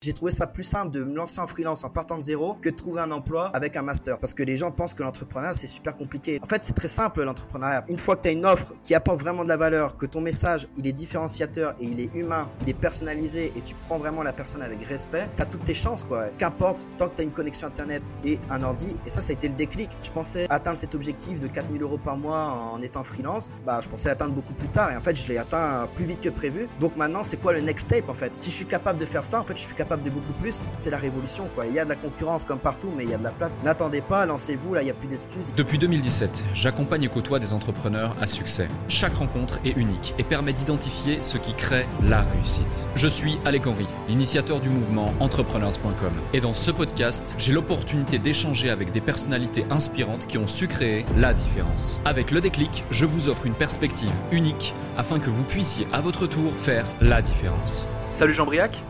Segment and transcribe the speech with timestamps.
[0.00, 2.68] J'ai trouvé ça plus simple de me lancer en freelance en partant de zéro que
[2.68, 4.20] de trouver un emploi avec un master.
[4.20, 6.38] Parce que les gens pensent que l'entrepreneuriat, c'est super compliqué.
[6.40, 7.84] En fait, c'est très simple l'entrepreneuriat.
[7.88, 10.20] Une fois que tu as une offre qui apporte vraiment de la valeur, que ton
[10.20, 14.22] message, il est différenciateur et il est humain, il est personnalisé et tu prends vraiment
[14.22, 16.28] la personne avec respect, tu as toutes tes chances, quoi.
[16.38, 18.94] Qu'importe, tant que tu as une connexion Internet et un ordi.
[19.04, 19.90] Et ça, ça a été le déclic.
[20.00, 23.50] Je pensais atteindre cet objectif de 4000 euros par mois en étant freelance.
[23.66, 24.92] Bah, je pensais atteindre beaucoup plus tard.
[24.92, 26.68] Et en fait, je l'ai atteint plus vite que prévu.
[26.78, 28.32] Donc maintenant, c'est quoi le next step, en fait?
[28.36, 30.64] Si je suis capable de faire ça, en fait, je suis capable de beaucoup plus.
[30.72, 31.66] C'est la révolution, quoi.
[31.66, 33.62] Il y a de la concurrence comme partout, mais il y a de la place.
[33.62, 35.52] N'attendez pas, lancez-vous, là, il n'y a plus d'excuses.
[35.56, 38.68] Depuis 2017, j'accompagne et côtoie des entrepreneurs à succès.
[38.88, 42.86] Chaque rencontre est unique et permet d'identifier ce qui crée la réussite.
[42.94, 46.12] Je suis Alec Henry, l'initiateur du mouvement entrepreneurs.com.
[46.32, 51.04] Et dans ce podcast, j'ai l'opportunité d'échanger avec des personnalités inspirantes qui ont su créer
[51.16, 52.00] la différence.
[52.04, 56.26] Avec le déclic, je vous offre une perspective unique afin que vous puissiez à votre
[56.26, 57.86] tour faire la différence.
[58.10, 58.82] Salut Jean-Briac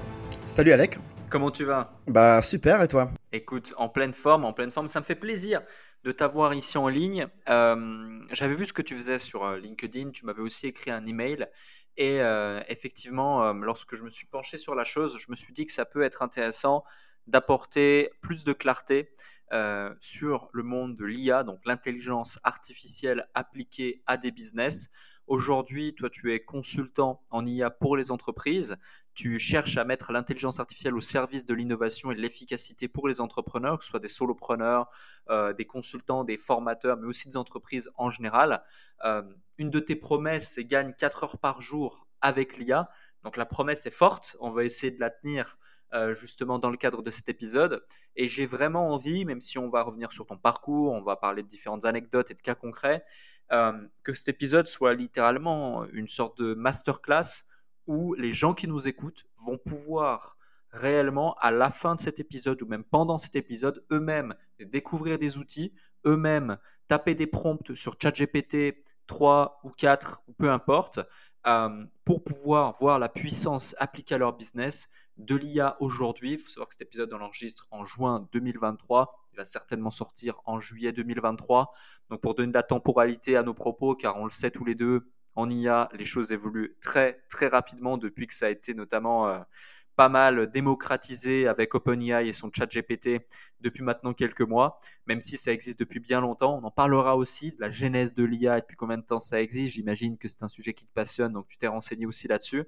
[0.48, 0.97] Salut Alec.
[1.29, 1.93] Comment tu vas?
[2.07, 3.11] Bah super et toi?
[3.33, 5.61] Écoute, en pleine forme, en pleine forme, ça me fait plaisir
[6.05, 7.28] de t'avoir ici en ligne.
[7.50, 11.05] Euh, j'avais vu ce que tu faisais sur euh, LinkedIn, tu m'avais aussi écrit un
[11.05, 11.47] email
[11.98, 15.67] et euh, effectivement, lorsque je me suis penché sur la chose, je me suis dit
[15.67, 16.83] que ça peut être intéressant
[17.27, 19.11] d'apporter plus de clarté
[20.01, 24.89] sur le monde de l'IA, donc l'intelligence artificielle appliquée à des business.
[25.27, 28.77] Aujourd'hui, toi, tu es consultant en IA pour les entreprises
[29.19, 33.20] tu cherches à mettre l'intelligence artificielle au service de l'innovation et de l'efficacité pour les
[33.20, 34.88] entrepreneurs, que ce soit des solopreneurs,
[35.28, 38.62] euh, des consultants, des formateurs, mais aussi des entreprises en général.
[39.05, 39.22] Euh,
[39.56, 42.89] une de tes promesses, c'est gagne 4 heures par jour avec l'IA.
[43.24, 45.58] Donc la promesse est forte, on va essayer de la tenir
[45.94, 47.84] euh, justement dans le cadre de cet épisode.
[48.14, 51.42] Et j'ai vraiment envie, même si on va revenir sur ton parcours, on va parler
[51.42, 53.05] de différentes anecdotes et de cas concrets,
[53.50, 57.48] que cet épisode soit littéralement une sorte de masterclass
[57.89, 60.36] où les gens qui nous écoutent vont pouvoir
[60.70, 65.39] réellement, à la fin de cet épisode ou même pendant cet épisode, eux-mêmes découvrir des
[65.39, 65.72] outils,
[66.06, 71.01] eux-mêmes taper des prompts sur ChatGPT 3 ou 4 ou peu importe,
[71.46, 76.34] euh, pour pouvoir voir la puissance appliquée à leur business de l'IA aujourd'hui.
[76.34, 79.14] Il faut savoir que cet épisode, on l'enregistre en juin 2023.
[79.33, 81.73] Il va certainement sortir en juillet 2023.
[82.11, 84.74] Donc pour donner de la temporalité à nos propos, car on le sait tous les
[84.74, 89.29] deux, en IA, les choses évoluent très très rapidement depuis que ça a été notamment
[89.29, 89.39] euh,
[89.95, 93.25] pas mal démocratisé avec OpenAI et son chat GPT
[93.61, 96.59] depuis maintenant quelques mois, même si ça existe depuis bien longtemps.
[96.61, 99.41] On en parlera aussi de la genèse de l'IA et depuis combien de temps ça
[99.41, 99.75] existe.
[99.75, 102.65] J'imagine que c'est un sujet qui te passionne, donc tu t'es renseigné aussi là-dessus.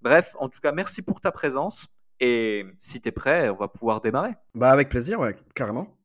[0.00, 1.88] Bref, en tout cas, merci pour ta présence.
[2.20, 4.32] Et si tu es prêt, on va pouvoir démarrer.
[4.54, 5.98] Bah avec plaisir, ouais, carrément.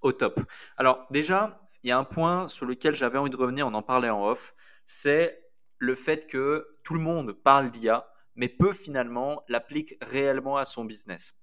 [0.00, 0.40] Au top.
[0.78, 3.82] Alors déjà, il y a un point sur lequel j'avais envie de revenir, on en
[3.82, 4.54] parlait en off,
[4.86, 5.39] c'est
[5.80, 10.84] le fait que tout le monde parle d'IA, mais peu finalement l'applique réellement à son
[10.84, 11.34] business.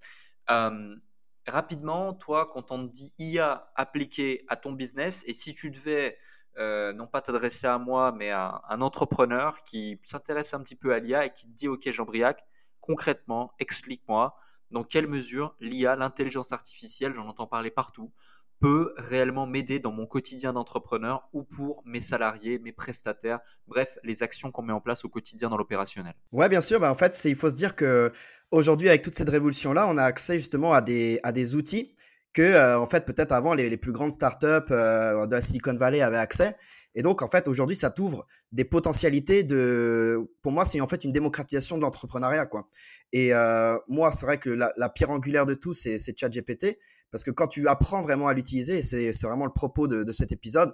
[1.47, 6.17] Rapidement, toi, quand on te dit IA appliquée à ton business, et si tu devais
[6.57, 10.93] euh, non pas t'adresser à moi, mais à un entrepreneur qui s'intéresse un petit peu
[10.93, 12.43] à l'IA et qui te dit, OK, Jean-Briac,
[12.81, 14.37] concrètement, explique-moi
[14.71, 18.11] dans quelle mesure l'IA, l'intelligence artificielle, j'en entends parler partout,
[18.59, 24.23] peut réellement m'aider dans mon quotidien d'entrepreneur ou pour mes salariés, mes prestataires, bref, les
[24.23, 26.15] actions qu'on met en place au quotidien dans l'opérationnel.
[26.31, 26.79] Ouais, bien sûr.
[26.79, 28.11] Bah, en fait, il faut se dire que
[28.51, 31.95] aujourd'hui, avec toute cette révolution-là, on a accès justement à des, à des outils
[32.33, 35.75] que, euh, en fait, peut-être avant, les, les, plus grandes startups euh, de la Silicon
[35.75, 36.55] Valley avaient accès.
[36.95, 40.27] Et donc, en fait, aujourd'hui, ça t'ouvre des potentialités de.
[40.41, 42.67] Pour moi, c'est en fait une démocratisation de l'entrepreneuriat, quoi.
[43.11, 46.77] Et euh, moi, c'est vrai que la, la, pierre angulaire de tout, c'est ChatGPT.
[47.11, 50.73] Parce que quand tu apprends vraiment à l'utiliser, c'est vraiment le propos de, cet épisode,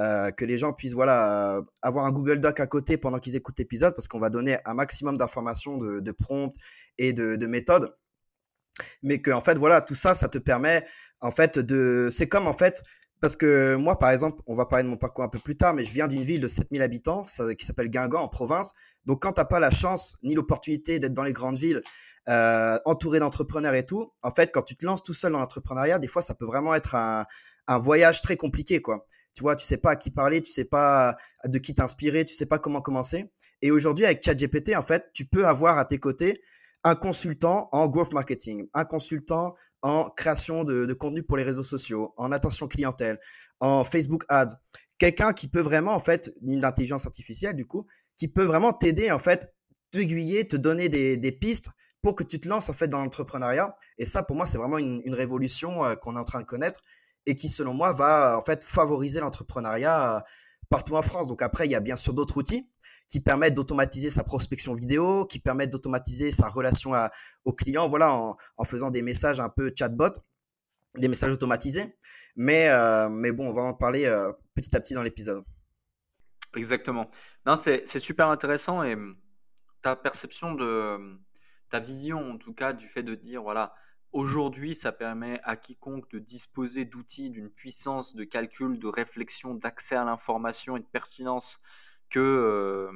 [0.00, 3.58] euh, que les gens puissent voilà, avoir un Google Doc à côté pendant qu'ils écoutent
[3.58, 6.54] l'épisode, parce qu'on va donner un maximum d'informations, de, de prompts
[6.98, 7.94] et de, méthodes.
[9.02, 10.84] Mais que, en fait, voilà, tout ça, ça te permet,
[11.20, 12.08] en fait, de.
[12.10, 12.82] C'est comme, en fait,
[13.20, 15.74] parce que moi, par exemple, on va parler de mon parcours un peu plus tard,
[15.74, 17.24] mais je viens d'une ville de 7000 habitants
[17.56, 18.72] qui s'appelle Guingamp, en province.
[19.06, 21.82] Donc, quand tu n'as pas la chance ni l'opportunité d'être dans les grandes villes,
[22.28, 25.98] euh, entouré d'entrepreneurs et tout, en fait, quand tu te lances tout seul dans l'entrepreneuriat,
[25.98, 27.24] des fois, ça peut vraiment être un,
[27.66, 29.06] un voyage très compliqué, quoi.
[29.34, 32.34] Tu vois, tu sais pas à qui parler, tu sais pas de qui t'inspirer, tu
[32.34, 33.32] sais pas comment commencer.
[33.62, 36.40] Et aujourd'hui, avec ChatGPT, en fait, tu peux avoir à tes côtés
[36.84, 41.62] un consultant en growth marketing, un consultant en création de, de contenu pour les réseaux
[41.62, 43.18] sociaux, en attention clientèle,
[43.60, 44.54] en Facebook Ads.
[44.98, 49.10] Quelqu'un qui peut vraiment, en fait, une intelligence artificielle, du coup, qui peut vraiment t'aider,
[49.10, 49.52] en fait,
[49.90, 51.70] t'aiguiller, te donner des, des pistes
[52.04, 53.74] pour que tu te lances en fait dans l'entrepreneuriat.
[53.96, 56.80] Et ça, pour moi, c'est vraiment une, révolution euh, qu'on est en train de connaître
[57.24, 60.20] et qui, selon moi, va en fait favoriser l'entrepreneuriat euh,
[60.68, 61.28] partout en France.
[61.28, 62.68] Donc après, il y a bien sûr d'autres outils
[63.08, 66.92] qui permettent d'automatiser sa prospection vidéo, qui permettent d'automatiser sa relation
[67.44, 70.12] au client, voilà, en, faisant des messages un peu chatbot,
[70.96, 71.96] des messages automatisés.
[72.36, 75.42] Mais, euh, mais bon, on va en parler euh, petit à petit dans l'épisode.
[76.54, 77.10] Exactement.
[77.46, 79.16] Non, c'est super intéressant et hum,
[79.82, 81.20] ta perception de hum,
[81.74, 83.74] ta vision, en tout cas, du fait de dire, voilà,
[84.14, 89.96] Aujourd'hui, ça permet à quiconque de disposer d'outils d'une puissance de calcul, de réflexion, d'accès
[89.96, 91.58] à l'information et de pertinence
[92.10, 92.92] que euh,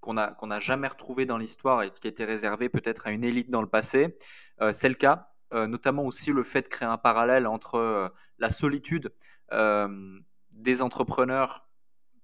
[0.00, 3.60] qu'on n'a jamais retrouvé dans l'histoire et qui était réservé peut-être à une élite dans
[3.60, 4.16] le passé.
[4.62, 8.48] Euh, c'est le cas, euh, notamment aussi le fait de créer un parallèle entre la
[8.48, 9.12] solitude
[9.52, 11.65] des entrepreneurs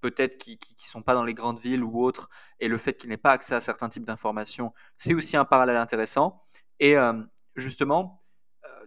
[0.02, 2.28] peut-être qui ne sont pas dans les grandes villes ou autres,
[2.60, 5.78] et le fait qu'ils n'aient pas accès à certains types d'informations, c'est aussi un parallèle
[5.78, 6.43] intéressant.
[6.81, 6.94] Et
[7.56, 8.22] justement,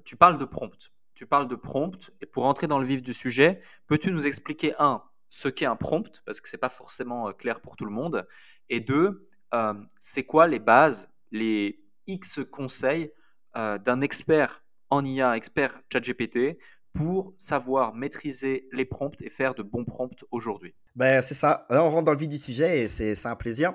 [0.03, 0.91] tu parles de prompt.
[1.15, 2.11] Tu parles de prompt.
[2.21, 5.75] Et pour entrer dans le vif du sujet, peux-tu nous expliquer, un, ce qu'est un
[5.75, 8.27] prompt, parce que ce n'est pas forcément euh, clair pour tout le monde,
[8.69, 13.11] et deux, euh, c'est quoi les bases, les X conseils
[13.57, 16.57] euh, d'un expert en IA, expert ChatGPT,
[16.95, 21.67] pour savoir maîtriser les prompts et faire de bons prompts aujourd'hui ben, C'est ça.
[21.69, 23.73] Là, on rentre dans le vif du sujet et c'est un plaisir.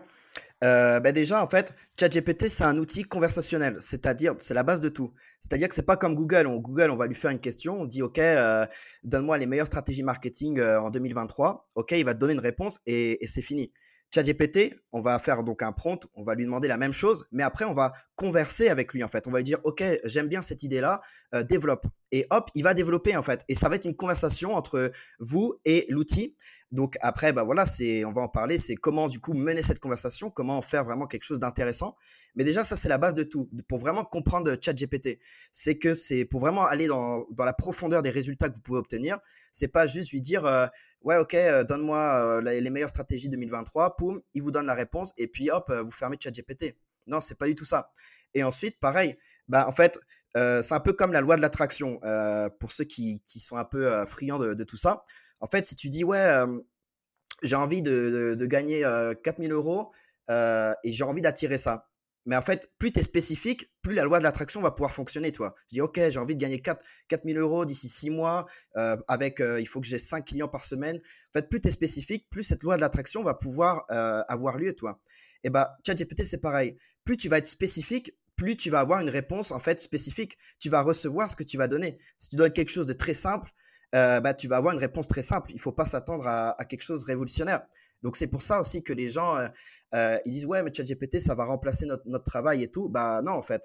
[0.62, 4.90] Euh, ben déjà, en fait, ChatGPT, c'est un outil conversationnel, c'est-à-dire, c'est la base de
[4.90, 5.10] tout.
[5.40, 6.46] C'est-à-dire que c'est pas comme Google.
[6.46, 8.66] On, Google, on va lui faire une question, on dit, OK, euh,
[9.02, 11.68] donne-moi les meilleures stratégies marketing euh, en 2023.
[11.76, 13.72] OK, il va te donner une réponse et, et c'est fini.
[14.12, 17.42] ChatGPT, on va faire donc un prompt, on va lui demander la même chose, mais
[17.42, 19.26] après, on va converser avec lui, en fait.
[19.26, 21.00] On va lui dire, OK, j'aime bien cette idée-là,
[21.48, 21.86] développe.
[22.10, 23.44] Et hop, il va développer, en fait.
[23.48, 24.90] Et ça va être une conversation entre
[25.20, 26.34] vous et l'outil.
[26.72, 29.80] Donc après, bah voilà, c'est, on va en parler, c'est comment du coup mener cette
[29.80, 31.96] conversation, comment faire vraiment quelque chose d'intéressant.
[32.36, 33.50] Mais déjà, ça c'est la base de tout.
[33.68, 35.18] Pour vraiment comprendre ChatGPT,
[35.50, 38.78] c'est que c'est pour vraiment aller dans, dans, la profondeur des résultats que vous pouvez
[38.78, 39.18] obtenir.
[39.50, 40.68] C'est pas juste lui dire, euh,
[41.02, 45.12] ouais, ok, euh, donne-moi euh, les, meilleures stratégies 2023, poum, il vous donne la réponse
[45.16, 46.76] et puis hop, vous fermez ChatGPT.
[47.06, 47.92] Non, c'est pas du tout ça.
[48.34, 49.16] Et ensuite, pareil,
[49.48, 49.98] bah en fait,
[50.34, 52.00] c'est un peu comme la loi de l'attraction
[52.60, 55.04] pour ceux qui, qui, sont un peu friands de, de tout ça.
[55.40, 56.44] En fait, si tu dis, ouais,
[57.42, 58.84] j'ai envie de, gagner
[59.24, 59.92] 4000 euros
[60.28, 61.89] et j'ai envie d'attirer ça.
[62.26, 65.32] Mais en fait, plus tu es spécifique, plus la loi de l'attraction va pouvoir fonctionner,
[65.32, 65.54] toi.
[65.70, 68.46] Je dis, OK, j'ai envie de gagner 4, 4000 euros d'ici 6 mois,
[69.08, 70.96] avec, il faut que j'ai 5 clients par semaine.
[70.96, 74.74] En fait, plus tu es spécifique, plus cette loi de l'attraction va pouvoir avoir lieu,
[74.74, 75.00] toi.
[75.44, 76.76] Et bah, ChatGPT, c'est pareil.
[77.04, 80.36] Plus tu vas être spécifique, plus tu vas avoir une réponse, en fait, spécifique.
[80.58, 81.98] Tu vas recevoir ce que tu vas donner.
[82.16, 83.50] Si tu donnes quelque chose de très simple,
[83.94, 85.50] euh, bah, tu vas avoir une réponse très simple.
[85.50, 87.62] Il ne faut pas s'attendre à, quelque chose de révolutionnaire.
[88.02, 89.48] Donc c'est pour ça aussi que les gens euh,
[89.94, 92.88] euh, ils disent ouais mais ChatGPT ça va remplacer notre, notre, travail et tout.
[92.88, 93.62] Bah non en fait.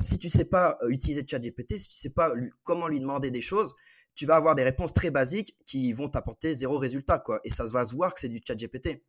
[0.00, 3.72] si tu sais pas utiliser ChatGPT, si tu sais pas comment lui demander des choses,
[4.14, 7.40] tu vas avoir des réponses très basiques qui vont t'apporter zéro résultat quoi.
[7.44, 9.02] Et ça va se voir que c'est du ChatGPT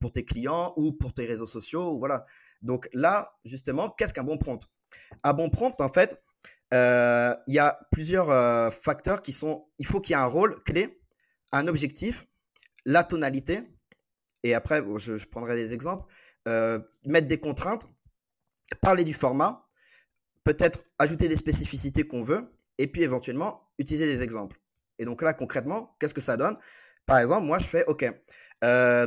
[0.00, 2.24] pour tes clients ou pour tes réseaux sociaux voilà.
[2.62, 4.60] Donc là justement qu'est-ce qu'un bon prompt?
[5.22, 6.20] Un bon prompt en fait
[6.72, 9.66] euh, il y a plusieurs euh, facteurs qui sont.
[9.78, 11.00] Il faut qu'il y ait un rôle clé,
[11.52, 12.24] un objectif,
[12.86, 13.62] la tonalité,
[14.42, 16.04] et après, je, prendrai des exemples,
[16.48, 17.86] euh, mettre des contraintes,
[18.80, 19.66] parler du format,
[20.44, 24.58] peut-être ajouter des spécificités qu'on veut, et puis éventuellement utiliser des exemples.
[24.98, 26.56] Et donc là, concrètement, qu'est-ce que ça donne?
[27.06, 28.04] Par exemple, moi, je fais OK.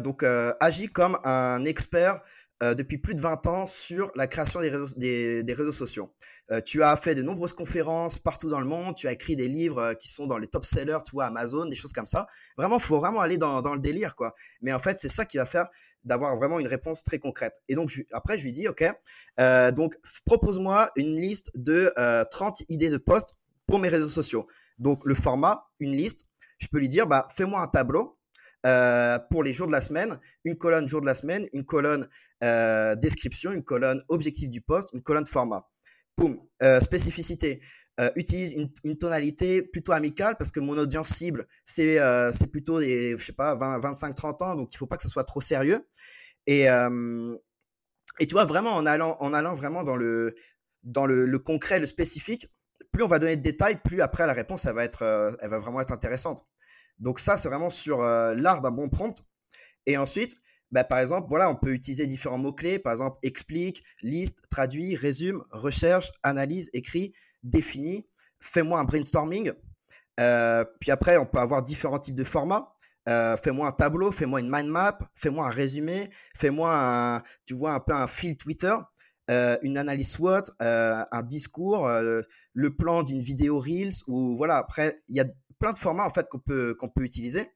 [0.03, 0.23] donc,
[0.59, 2.21] agis comme un expert
[2.61, 4.59] depuis plus de 20 ans sur la création
[4.97, 6.13] des des réseaux sociaux.
[6.51, 9.47] Euh, tu as fait de nombreuses conférences partout dans le monde, tu as écrit des
[9.47, 12.27] livres euh, qui sont dans les top sellers, tu vois, Amazon, des choses comme ça.
[12.55, 14.35] Vraiment, il faut vraiment aller dans, le délire, quoi.
[14.61, 15.65] Mais en fait, c'est ça qui va faire
[16.03, 17.55] d'avoir vraiment une réponse très concrète.
[17.67, 18.83] Et donc, après, je lui dis, OK,
[19.39, 21.91] euh, donc propose-moi une liste de
[22.29, 23.33] 30 idées de posts
[23.65, 24.47] pour mes réseaux sociaux.
[24.77, 26.25] Donc, le format, une liste,
[26.59, 28.19] je peux lui dire, bah, fais-moi un tableau
[29.31, 32.07] pour les jours de la semaine, une colonne jour de la semaine, une colonne
[33.01, 35.67] description, une colonne objectif du poste, une colonne format.
[36.17, 37.61] Boum, euh, spécificité.
[37.99, 38.53] Euh, utilise
[38.83, 43.33] une, tonalité plutôt amicale parce que mon audience cible, c'est euh, plutôt des, je sais
[43.33, 45.87] pas, 20, 25, 30 ans, donc il faut pas que ça soit trop sérieux.
[46.47, 46.65] Et,
[48.19, 50.35] et tu vois, vraiment, en allant, en allant vraiment dans le,
[50.83, 52.51] dans le, concret, le spécifique,
[52.91, 55.59] plus on va donner de détails, plus après la réponse, elle va, être, elle va
[55.59, 56.45] vraiment être intéressante.
[56.99, 59.25] Donc ça, c'est vraiment sur l'art d'un bon prompt.
[59.87, 60.35] Et ensuite,
[60.75, 65.41] bah, par exemple, voilà, on peut utiliser différents mots-clés, par exemple, explique, liste, traduit, résume,
[65.51, 67.13] recherche, analyse, écrit,
[67.43, 68.05] définit,
[68.41, 69.53] fais-moi un brainstorming.
[70.19, 72.73] Euh, puis après, on peut avoir différents types de formats.
[73.07, 77.71] Euh, fais-moi un tableau, fais-moi une mind map, fais-moi un résumé, fais-moi un, tu vois,
[77.71, 78.75] un peu un fil Twitter,
[79.31, 85.15] euh, une analyse SWOT, un discours, le plan d'une vidéo Reels, ou voilà, après, il
[85.15, 85.25] y a
[85.57, 87.49] plein de formats en fait qu'on peut, qu'on peut utiliser.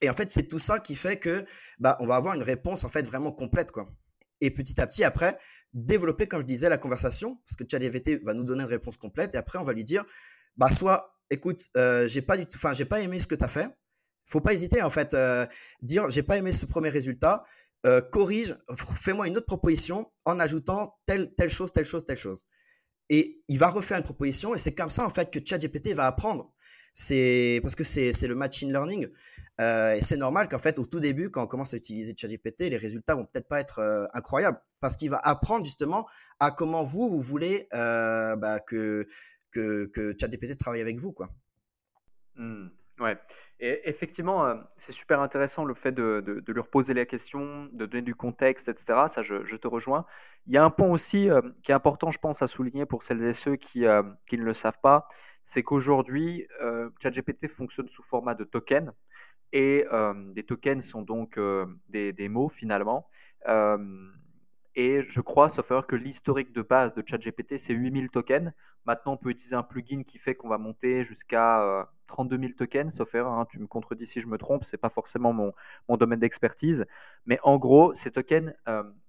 [0.00, 1.44] Et en fait, c'est tout ça qui fait que
[1.78, 3.72] bah, on va avoir une réponse en fait vraiment complète.
[3.72, 3.88] Quoi.
[4.40, 5.38] Et petit à petit, après,
[5.72, 9.34] développer, comme je disais, la conversation, parce que ChatGPT va nous donner une réponse complète,
[9.34, 10.04] et après, on va lui dire,
[10.56, 13.44] bah, soit, écoute, euh, j'ai pas du tout, enfin, j'ai pas aimé ce que tu
[13.44, 13.68] as fait.
[14.26, 15.46] Faut pas hésiter, en fait, euh,
[15.82, 17.44] dire, j'ai pas aimé ce premier résultat,
[17.86, 22.44] euh, corrige, fais-moi une autre proposition en ajoutant telle, telle chose, telle chose, telle chose.
[23.08, 26.06] Et il va refaire une proposition, et c'est comme ça, en fait, que ChatGPT va
[26.06, 26.52] apprendre.
[26.94, 29.08] C'est parce que c'est le machine learning.
[29.60, 32.70] Euh, et c'est normal qu'en fait, au tout début, quand on commence à utiliser ChatGPT,
[32.70, 36.06] les résultats vont peut-être pas être euh, incroyables parce qu'il va apprendre justement
[36.38, 39.06] à comment vous, vous voulez euh, bah, que,
[39.50, 41.12] que, ChatGPT travaille avec vous.
[41.12, 41.30] Quoi.
[42.36, 42.68] Mmh,
[43.00, 43.18] ouais.
[43.58, 47.86] Et effectivement, c'est super intéressant le fait de, de, de, lui reposer la question, de
[47.86, 49.06] donner du contexte, etc.
[49.08, 50.06] Ça, je, je te rejoins.
[50.46, 51.28] Il y a un point aussi
[51.64, 53.84] qui est important, je pense, à souligner pour celles et ceux qui,
[54.28, 55.06] qui ne le savent pas,
[55.42, 56.46] c'est qu'aujourd'hui,
[57.02, 58.92] ChatGPT fonctionne sous format de token.
[59.52, 59.84] Et
[60.34, 61.38] des tokens sont donc
[61.88, 63.08] des, mots finalement.
[64.74, 68.52] et je crois, sauf erreur, que l'historique de base de ChatGPT, c'est 8000 tokens.
[68.84, 72.94] Maintenant, on peut utiliser un plugin qui fait qu'on va monter jusqu'à 32 000 tokens,
[72.94, 73.32] sauf erreur.
[73.32, 75.52] Hein, tu me contredis si je me trompe, c'est pas forcément mon,
[75.96, 76.86] domaine d'expertise.
[77.26, 78.52] Mais en gros, ces tokens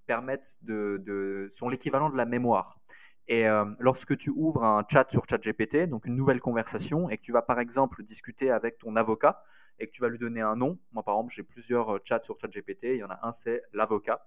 [0.05, 2.79] permettent de, sont l'équivalent de la mémoire.
[3.27, 3.46] Et
[3.77, 7.43] lorsque tu ouvres un chat sur ChatGPT, donc une nouvelle conversation, et que tu vas
[7.43, 9.43] par exemple discuter avec ton avocat,
[9.80, 10.78] et que tu vas lui donner un nom.
[10.92, 12.84] Moi, par exemple, j'ai plusieurs euh, chats sur ChatGPT.
[12.84, 14.26] Il y en a un, c'est l'avocat.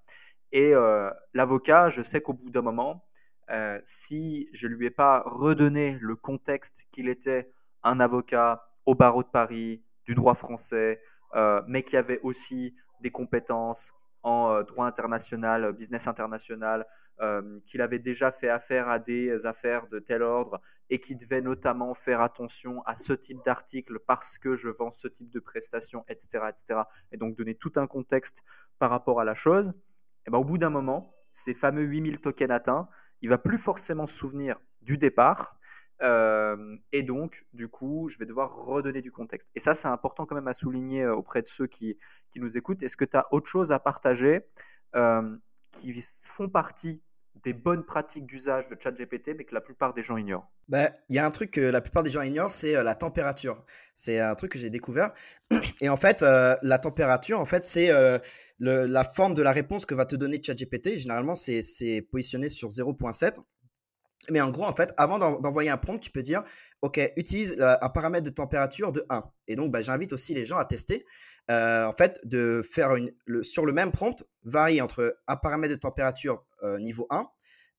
[0.51, 3.07] Et euh, l'avocat, je sais qu'au bout d'un moment,
[3.51, 7.51] euh, si je lui ai pas redonné le contexte qu'il était
[7.83, 11.01] un avocat au barreau de Paris, du droit français,
[11.67, 16.87] mais qui avait aussi des compétences en droit international, business international,
[17.21, 20.61] euh, qu'il avait déjà fait affaire à des affaires de tel ordre
[20.91, 25.07] et qui devait notamment faire attention à ce type d'article parce que je vends ce
[25.07, 26.81] type de prestations, etc., etc.
[27.13, 28.43] Et donc donner tout un contexte
[28.81, 29.73] par rapport à la chose.
[30.27, 32.89] Et ben, au bout d'un moment, ces fameux 8000 tokens atteints,
[33.21, 35.61] il va plus forcément se souvenir du départ.
[36.03, 39.51] Euh, et donc, du coup, je vais devoir redonner du contexte.
[39.55, 41.99] Et ça, c'est important quand même à souligner euh, auprès de ceux qui,
[42.31, 42.83] qui nous écoutent.
[42.83, 44.47] Est-ce que tu as autre chose à partager
[45.71, 47.03] qui font partie
[47.43, 50.51] des bonnes pratiques d'usage de ChatGPT, mais que la plupart des gens ignorent?
[50.69, 52.95] Bah, Il y a un truc que la plupart des gens ignorent, c'est euh, la
[52.95, 53.65] température.
[53.95, 55.13] C'est un truc que j'ai découvert.
[55.81, 58.19] Et en fait, euh, la température, en fait, c'est euh,
[58.59, 60.99] la forme de la réponse que va te donner ChatGPT.
[60.99, 63.37] Généralement, c'est positionné sur 0.7.
[64.31, 66.43] Mais en gros, en fait, avant d'envoyer un prompt, tu peux dire,
[66.83, 69.25] OK, utilise un paramètre de température de 1.
[69.49, 71.05] Et donc, bah, j'invite aussi les gens à tester.
[71.49, 73.13] en fait, de faire une,
[73.43, 77.27] sur le même prompt, varie entre un paramètre de température euh, niveau 1.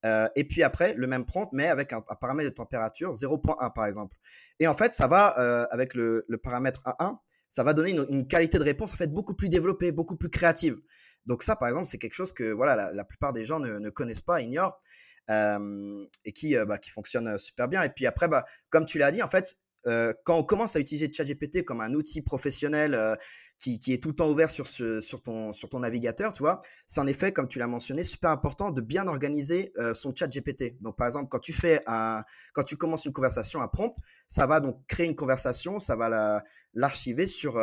[0.06, 3.86] Euh, et puis après, le même prompt, mais avec un, paramètre de température 0.1 par
[3.86, 4.18] exemple.
[4.60, 8.58] Et en fait, ça va, euh, avec le, paramètre A1, ça va donner une, qualité
[8.58, 10.78] de réponse en fait beaucoup plus développée, beaucoup plus créative.
[11.26, 14.22] Donc ça, par exemple, c'est quelque chose que voilà, la, plupart des gens ne, connaissent
[14.22, 14.82] pas, ignorent,
[15.30, 17.84] et qui, bah, qui fonctionne super bien.
[17.84, 21.12] Et puis après, bah, comme tu l'as dit, en fait, quand on commence à utiliser
[21.12, 23.18] ChatGPT comme un outil professionnel
[23.60, 26.60] qui, est tout le temps ouvert sur, ce, sur, ton, sur ton navigateur, tu vois,
[26.86, 30.82] c'est en effet, comme tu l'as mentionné, super important de bien organiser son chat GPT.
[30.82, 33.96] Donc, par exemple, quand tu fais un, quand tu commences une conversation, un prompt,
[34.28, 36.42] ça va donc créer une conversation, ça va
[36.74, 37.62] l'archiver sur,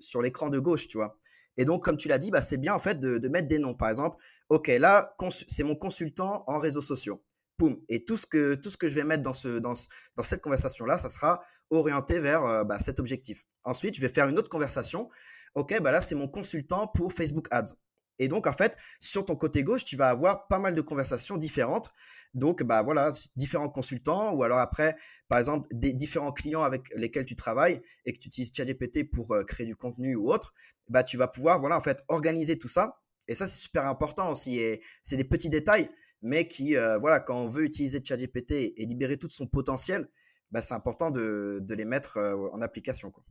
[0.00, 1.18] sur l'écran de gauche, tu vois.
[1.56, 3.74] Et donc, comme tu l'as dit, bah, c'est bien en fait de, mettre des noms.
[3.74, 4.16] Par exemple,
[4.48, 5.14] OK, là,
[5.46, 7.22] c'est mon consultant en réseaux sociaux.
[7.56, 7.76] Poum.
[7.88, 10.98] Et tout ce que, tout ce que je vais mettre dans, ce, dans cette conversation-là,
[10.98, 13.44] ça sera orienté vers euh, bah, cet objectif.
[13.64, 15.08] Ensuite, je vais faire une autre conversation.
[15.54, 17.74] OK, bah là, c'est mon consultant pour Facebook Ads.
[18.18, 21.36] Et donc, en fait, sur ton côté gauche, tu vas avoir pas mal de conversations
[21.36, 21.90] différentes.
[22.32, 24.96] Donc, bah voilà, différents consultants, ou alors après,
[25.28, 29.32] par exemple, des différents clients avec lesquels tu travailles et que tu utilises ChatGPT pour
[29.32, 30.52] euh, créer du contenu ou autre,
[30.88, 33.00] bah tu vas pouvoir, voilà, en fait, organiser tout ça.
[33.28, 34.58] Et ça, c'est super important aussi.
[34.58, 35.90] Et c'est des petits détails,
[36.22, 40.08] mais qui, euh, voilà, quand on veut utiliser ChatGPT et libérer tout son potentiel,
[40.50, 43.10] bah, c'est important de, de, les mettre euh, en application.
[43.10, 43.24] Quoi.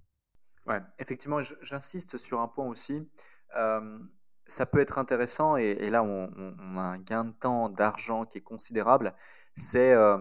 [0.66, 3.08] Ouais, effectivement, j'insiste sur un point aussi.
[4.46, 8.42] Ça peut être intéressant, et, là, on, a un gain de temps, d'argent qui est
[8.42, 9.16] considérable.
[9.56, 10.18] C'est, euh,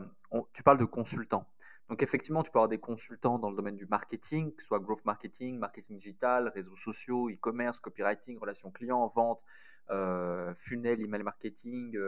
[0.52, 1.44] tu parles de consultants.
[1.92, 5.58] Donc, effectivement, tu peux avoir des consultants dans le domaine du marketing, soit growth marketing,
[5.58, 9.44] marketing digital, réseaux sociaux, e-commerce, copywriting, relations clients, vente,
[9.90, 11.98] euh, funnel, email marketing,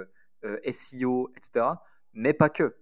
[0.42, 1.66] SEO, etc.
[2.14, 2.74] Mais pas que.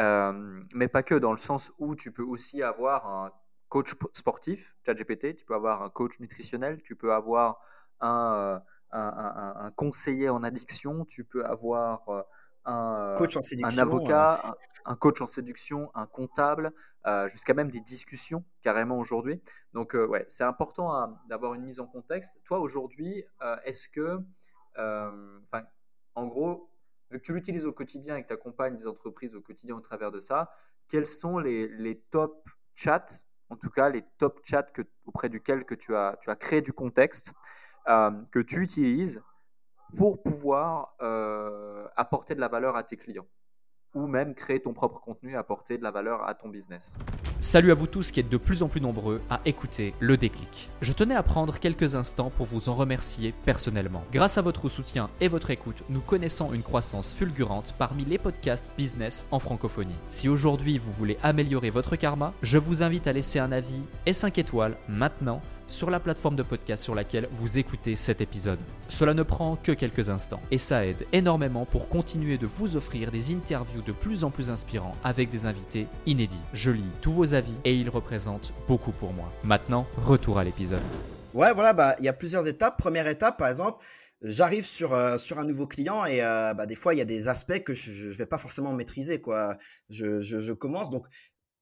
[0.00, 3.32] Euh, mais pas que, dans le sens où tu peux aussi avoir un
[3.68, 7.60] coach sportif, ChatGPT, tu peux avoir un coach nutritionnel, tu peux avoir
[8.02, 8.58] euh,
[8.90, 12.26] un, conseiller en addiction, tu peux avoir
[12.64, 16.72] un, coach en séduction, un avocat, un, coach en séduction, un comptable,
[17.26, 19.40] jusqu'à même des discussions carrément aujourd'hui.
[19.72, 22.40] Donc ouais, c'est important d'avoir une mise en contexte.
[22.44, 23.24] Toi aujourd'hui,
[23.64, 24.18] est-ce que,
[24.76, 25.62] enfin,
[26.14, 26.70] en gros,
[27.10, 29.80] vu que tu l'utilises au quotidien et que tu accompagnes des entreprises au quotidien au
[29.80, 30.50] travers de ça,
[30.88, 35.64] quels sont les, les top chats, en tout cas les top chats que, auprès duquel
[35.64, 37.32] que tu as, tu as créé du contexte,
[37.88, 39.22] euh, que tu utilises
[39.96, 43.26] pour pouvoir euh, apporter de la valeur à tes clients
[43.94, 46.96] ou même créer ton propre contenu et apporter de la valeur à ton business.
[47.40, 50.70] Salut à vous tous qui êtes de plus en plus nombreux à écouter le déclic.
[50.82, 54.04] Je tenais à prendre quelques instants pour vous en remercier personnellement.
[54.12, 58.70] Grâce à votre soutien et votre écoute, nous connaissons une croissance fulgurante parmi les podcasts
[58.76, 59.98] business en francophonie.
[60.10, 64.12] Si aujourd'hui vous voulez améliorer votre karma, je vous invite à laisser un avis et
[64.12, 68.58] 5 étoiles maintenant sur la plateforme de podcast sur laquelle vous écoutez cet épisode.
[68.88, 73.10] Cela ne prend que quelques instants et ça aide énormément pour continuer de vous offrir
[73.10, 76.42] des interviews de plus en plus inspirants avec des invités inédits.
[76.52, 79.32] Je lis tous vos avis et ils représentent beaucoup pour moi.
[79.44, 80.82] Maintenant, retour à l'épisode.
[81.32, 82.76] Ouais, voilà, bah il y a plusieurs étapes.
[82.76, 83.84] Première étape, par exemple,
[84.22, 87.06] j'arrive sur, euh, sur un nouveau client et euh, bah, des fois il y a
[87.06, 89.56] des aspects que je ne vais pas forcément maîtriser quoi.
[89.88, 91.06] Je, je, je, commence donc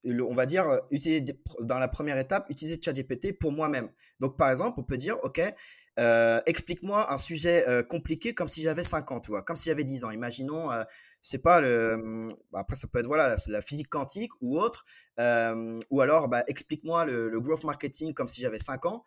[0.05, 1.25] on va dire, euh, utiliser
[1.61, 3.89] dans la première étape, utiliser ChatGPT pour moi-même.
[4.19, 5.41] Donc, par exemple, on peut dire, OK,
[5.99, 9.69] euh, explique-moi un sujet euh, compliqué comme si j'avais 5 ans, tu vois, comme si
[9.69, 10.11] j'avais 10 ans.
[10.11, 10.69] Imaginons,
[11.21, 11.93] c'est pas le.
[11.93, 14.85] Hum, après, ça peut être voilà, la, physique quantique ou autre.
[15.17, 19.03] ou alors, bah, explique-moi le, le, growth marketing comme si j'avais 5 ans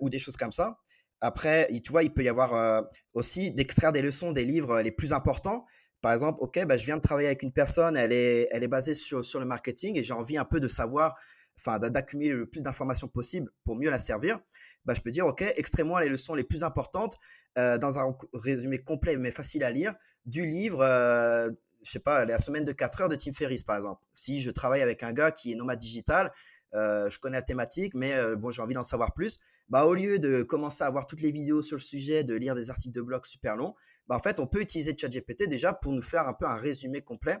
[0.00, 0.78] ou des choses comme ça.
[1.20, 2.84] Après, tu vois, il peut y avoir
[3.14, 5.66] aussi d'extraire des leçons des livres les plus importants
[6.02, 8.68] par exemple, OK, bah, je viens de travailler avec une personne, elle est, elle est
[8.68, 11.16] basée sur, sur le marketing et j'ai envie un peu de savoir,
[11.56, 14.40] enfin, d'accumuler le plus d'informations possible pour mieux la servir.
[14.84, 17.16] Bah, je peux dire, OK, extrais-moi les leçons les plus importantes
[17.56, 19.94] euh, dans un résumé complet mais facile à lire
[20.26, 21.50] du livre, euh,
[21.84, 24.02] je sais pas, la semaine de 4 heures de Tim Ferriss, par exemple.
[24.14, 26.32] Si je travaille avec un gars qui est nomade digital,
[26.74, 29.38] euh, je connais la thématique, mais euh, bon, j'ai envie d'en savoir plus.
[29.72, 32.54] Bah, au lieu de commencer à voir toutes les vidéos sur le sujet, de lire
[32.54, 33.74] des articles de blog super longs,
[34.06, 37.00] bah, en fait, on peut utiliser ChatGPT déjà pour nous faire un peu un résumé
[37.00, 37.38] complet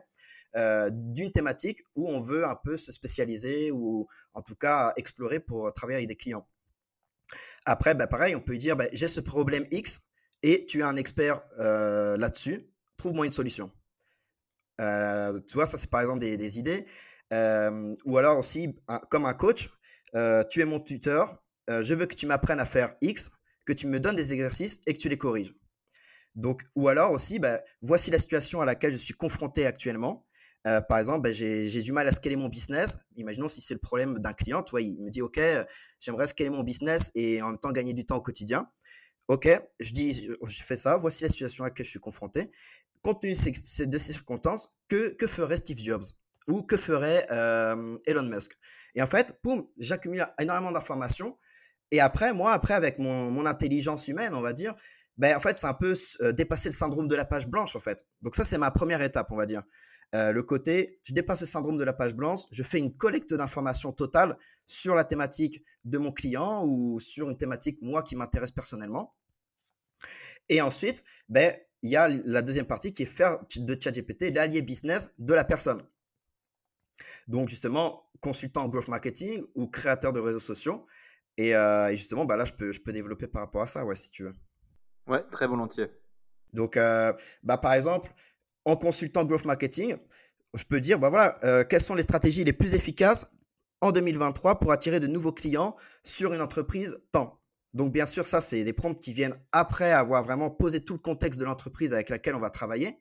[0.56, 5.40] euh, d'une thématique où on veut un peu se spécialiser ou en tout cas explorer
[5.40, 6.48] pour travailler avec des clients.
[7.66, 10.00] Après, bah, pareil, on peut dire, bah, j'ai ce problème X
[10.42, 13.70] et tu es un expert euh, là-dessus, trouve-moi une solution.
[14.80, 16.86] Euh, tu vois, ça c'est par exemple des, idées.
[17.30, 18.74] ou alors aussi,
[19.10, 19.68] comme un coach,
[20.14, 23.30] tu es mon tuteur, je veux que tu m'apprennes à faire X,
[23.64, 25.54] que tu me donnes des exercices et que tu les corriges.
[26.34, 30.26] Donc, ou alors aussi, bah, voici la situation à laquelle je suis confronté actuellement.
[30.66, 32.98] Euh, par exemple, bah, j'ai du mal à scaler mon business.
[33.16, 35.40] Imaginons si c'est le problème d'un client, toi, il me dit, OK,
[36.00, 38.70] j'aimerais scaler mon business et en même temps gagner du temps au quotidien.
[39.28, 39.48] OK,
[39.80, 42.50] je dis, je fais ça, voici la situation à laquelle je suis confronté.
[43.02, 46.04] Compte tenu de ces, circonstances, que, que ferait Steve Jobs
[46.48, 48.52] ou que ferait euh, Elon Musk?
[48.94, 51.36] Et en fait, poum, j'accumule énormément d'informations.
[51.92, 54.74] Et après, moi, après, avec mon, intelligence humaine, on va dire,
[55.18, 57.80] ben, en fait, c'est un peu euh, dépasser le syndrome de la page blanche, en
[57.80, 58.06] fait.
[58.22, 59.62] Donc ça, c'est ma première étape, on va dire.
[60.14, 63.34] Euh, le côté, je dépasse le syndrome de la page blanche, je fais une collecte
[63.34, 68.52] d'informations totale sur la thématique de mon client ou sur une thématique, moi, qui m'intéresse
[68.52, 69.14] personnellement.
[70.48, 74.62] Et ensuite, ben, il y a la deuxième partie qui est faire de ChatGPT l'allié
[74.62, 75.82] business de la personne.
[77.28, 80.86] Donc, justement, consultant growth marketing ou créateur de réseaux sociaux.
[81.42, 83.96] Et, euh, justement, ben là, je peux, je peux développer par rapport à ça, ouais,
[83.96, 84.34] si tu veux.
[85.08, 85.90] Ouais, très volontiers.
[86.52, 88.12] Donc, euh, bah, par exemple,
[88.64, 89.96] en consultant Growth Marketing,
[90.54, 93.32] je peux dire, bah voilà, euh, quelles sont les stratégies les plus efficaces
[93.80, 95.74] en 2023 pour attirer de nouveaux clients
[96.04, 97.40] sur une entreprise tant?
[97.74, 101.00] Donc, bien sûr, ça, c'est des prompts qui viennent après avoir vraiment posé tout le
[101.00, 103.00] contexte de l'entreprise avec laquelle on va travailler.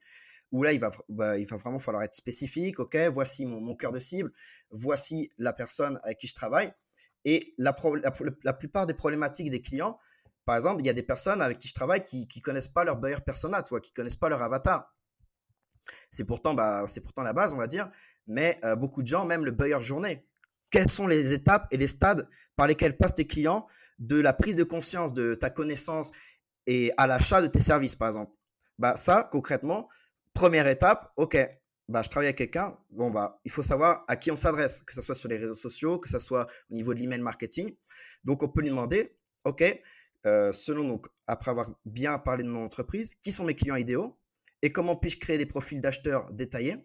[0.52, 2.80] Où là, il va, bah, il va vraiment falloir être spécifique.
[2.80, 4.32] OK, voici mon, mon cœur de cible.
[4.72, 6.74] Voici la personne avec qui je travaille.
[7.26, 10.00] Et la, plupart des problématiques des clients,
[10.46, 12.84] par exemple, il y a des personnes avec qui je travaille qui ne connaissent pas
[12.84, 14.92] leur buyer persona, tu vois, qui connaissent pas leur avatar.
[16.10, 17.90] C'est pourtant, bah, c'est pourtant la base, on va dire.
[18.28, 20.26] Mais euh, beaucoup de gens, même le buyer journée.
[20.70, 23.68] Quelles sont les étapes et les stades par lesquels passent tes clients
[24.00, 26.12] de la prise de conscience de ta connaissance
[26.66, 28.32] et à l'achat de tes services, par exemple?
[28.80, 29.90] Bah, Ça, concrètement,
[30.34, 31.38] première étape, OK,
[31.92, 34.94] bah, je travaille avec quelqu'un, bon, bah, il faut savoir à qui on s'adresse, que
[34.94, 37.76] ce soit sur les réseaux sociaux, que ce soit au niveau de l'email marketing.
[38.24, 39.64] Donc, on peut lui demander, OK,
[40.26, 44.18] euh, selon donc, après avoir bien parlé de mon entreprise, qui sont mes clients idéaux
[44.62, 46.78] et comment puis-je créer des profils d'acheteurs détaillés?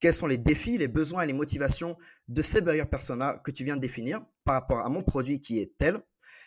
[0.00, 1.96] Quels sont les défis, les besoins et les motivations
[2.28, 5.58] de ces buyers persona que tu viens de définir par rapport à mon produit qui
[5.58, 6.00] est tel?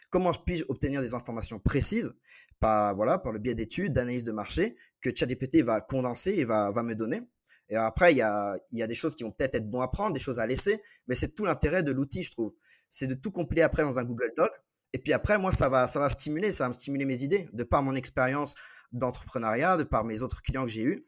[0.10, 2.14] Comment puis-je obtenir des informations précises
[2.60, 6.72] par, voilà, par le biais d'études, d'analyses de marché que ChatGPT va condenser et va
[6.84, 7.22] me donner?
[7.70, 9.88] Et après, il y a, y a des choses qui vont peut-être être bon à
[9.88, 12.54] prendre, des choses à laisser, mais c'est tout l'intérêt de l'outil, je trouve.
[12.90, 14.52] C'est de tout compiler après dans un Google Doc.
[14.94, 17.48] Et puis après, moi, ça va, ça va stimuler, ça va me stimuler mes idées,
[17.54, 18.56] de par mon expérience
[18.92, 21.06] d'entrepreneuriat, de par mes autres clients que j'ai eus.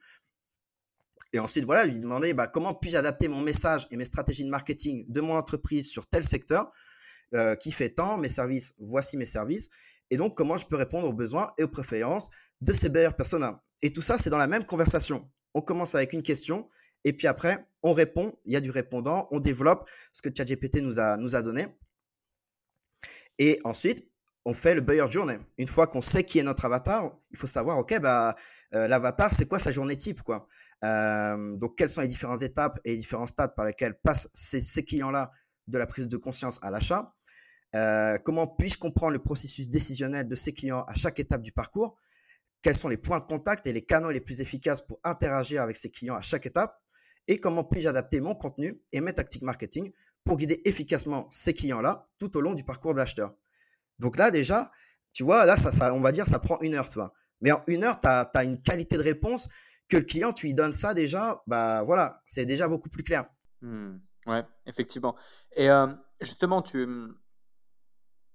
[1.34, 4.50] Et ensuite, voilà, lui demander bah, comment puis-je adapter mon message et mes stratégies de
[4.50, 6.72] marketing de mon entreprise sur tel secteur
[7.34, 9.70] euh, qui fait tant, mes services, voici mes services.
[10.12, 12.30] Et donc, comment je peux répondre aux besoins et aux préférences
[12.62, 13.64] de ces meilleurs personas.
[13.82, 15.30] Et tout ça, c'est dans la même conversation.
[15.54, 16.68] On commence avec une question
[17.04, 18.34] et puis après, on répond.
[18.46, 21.68] Il y a du répondant, on développe ce que ChatGPT nous a, nous a donné.
[23.40, 24.08] Et ensuite,
[24.46, 25.38] on fait le buyer journey.
[25.58, 28.36] Une fois qu'on sait qui est notre avatar, il faut savoir, OK, bah,
[28.76, 30.48] euh, l'avatar, c'est quoi sa journée type quoi?
[30.84, 34.84] Euh, Donc, quelles sont les différentes étapes et les différents stades par lesquels passent ces,
[34.84, 35.32] clients-là
[35.68, 37.14] de la prise de conscience à l'achat?
[37.76, 41.98] Euh, Comment puis-je comprendre le processus décisionnel de ces clients à chaque étape du parcours?
[42.64, 45.78] Quels sont les points de contact et les canaux les plus efficaces pour interagir avec
[45.78, 46.82] ces clients à chaque étape
[47.28, 49.92] Et comment puis-je adapter mon contenu et mes tactiques marketing
[50.24, 53.36] pour guider efficacement ces clients-là tout au long du parcours de l'acheteur
[54.00, 54.72] donc là, déjà,
[55.14, 57.14] tu vois, là, ça, on va dire, ça prend une heure, tu vois.
[57.42, 59.48] Mais en une heure, tu as, une qualité de réponse
[59.90, 63.26] que le client, tu lui donnes ça déjà, bah voilà, c'est déjà beaucoup plus clair.
[63.62, 63.96] Mmh.
[64.28, 65.16] ouais, effectivement.
[65.56, 65.88] Et euh,
[66.22, 66.88] justement, tu,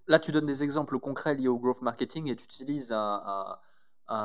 [0.07, 3.59] là, tu donnes des exemples concrets liés au growth marketing et tu utilises un,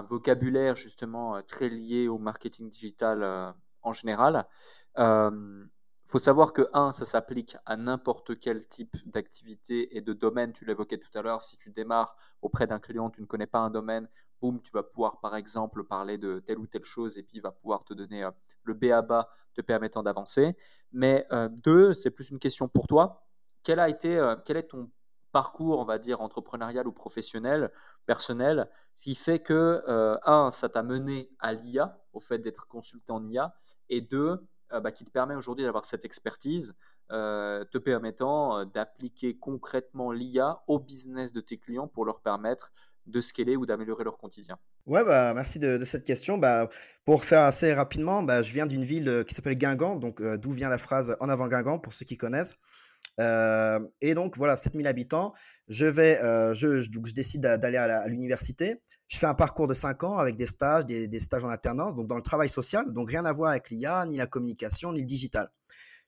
[0.10, 4.48] vocabulaire justement euh, très lié au marketing digital euh, en général
[6.14, 10.54] faut savoir que, un, ça s'applique à n'importe quel type d'activité et de domaine.
[10.54, 13.58] Tu l'évoquais tout à l'heure, si tu démarres auprès d'un client, tu ne connais pas
[13.58, 14.08] un domaine,
[14.40, 17.42] boum, tu vas pouvoir par exemple parler de telle ou telle chose et puis il
[17.42, 18.32] va pouvoir te donner euh,
[18.64, 19.02] le B à
[19.56, 20.56] te permettant d'avancer.
[20.92, 23.26] Mais euh, deux, c'est plus une question pour toi.
[23.64, 24.92] Quel a été, euh, quel est ton
[25.32, 27.72] parcours, on va dire, entrepreneurial ou professionnel,
[28.06, 29.82] personnel, qui fait que,
[30.26, 33.54] un, ça t'a mené à l'IA, au fait d'être consultant en IA,
[33.90, 34.40] et deux,
[34.74, 36.74] euh, bah, qui te permet aujourd'hui d'avoir cette expertise,
[37.12, 42.72] euh, te permettant euh, d'appliquer concrètement l'IA au business de tes clients pour leur permettre
[43.06, 46.38] de scaler ou d'améliorer leur quotidien Ouais, bah, merci de, cette question.
[46.38, 46.70] Bah,
[47.06, 50.70] pour faire assez rapidement, bah, je viens d'une ville qui s'appelle Guingamp, donc d'où vient
[50.70, 52.56] la phrase en avant Guingamp pour ceux qui connaissent.
[53.20, 55.34] Et donc voilà, 7000 habitants.
[55.68, 56.20] Je vais,
[56.90, 58.82] donc je décide d'aller à l'université.
[59.08, 62.08] Je fais un parcours de 5 ans avec des stages, des, stages en alternance, donc
[62.08, 65.06] dans le travail social, donc rien à voir avec l'IA, ni la communication, ni le
[65.06, 65.50] digital.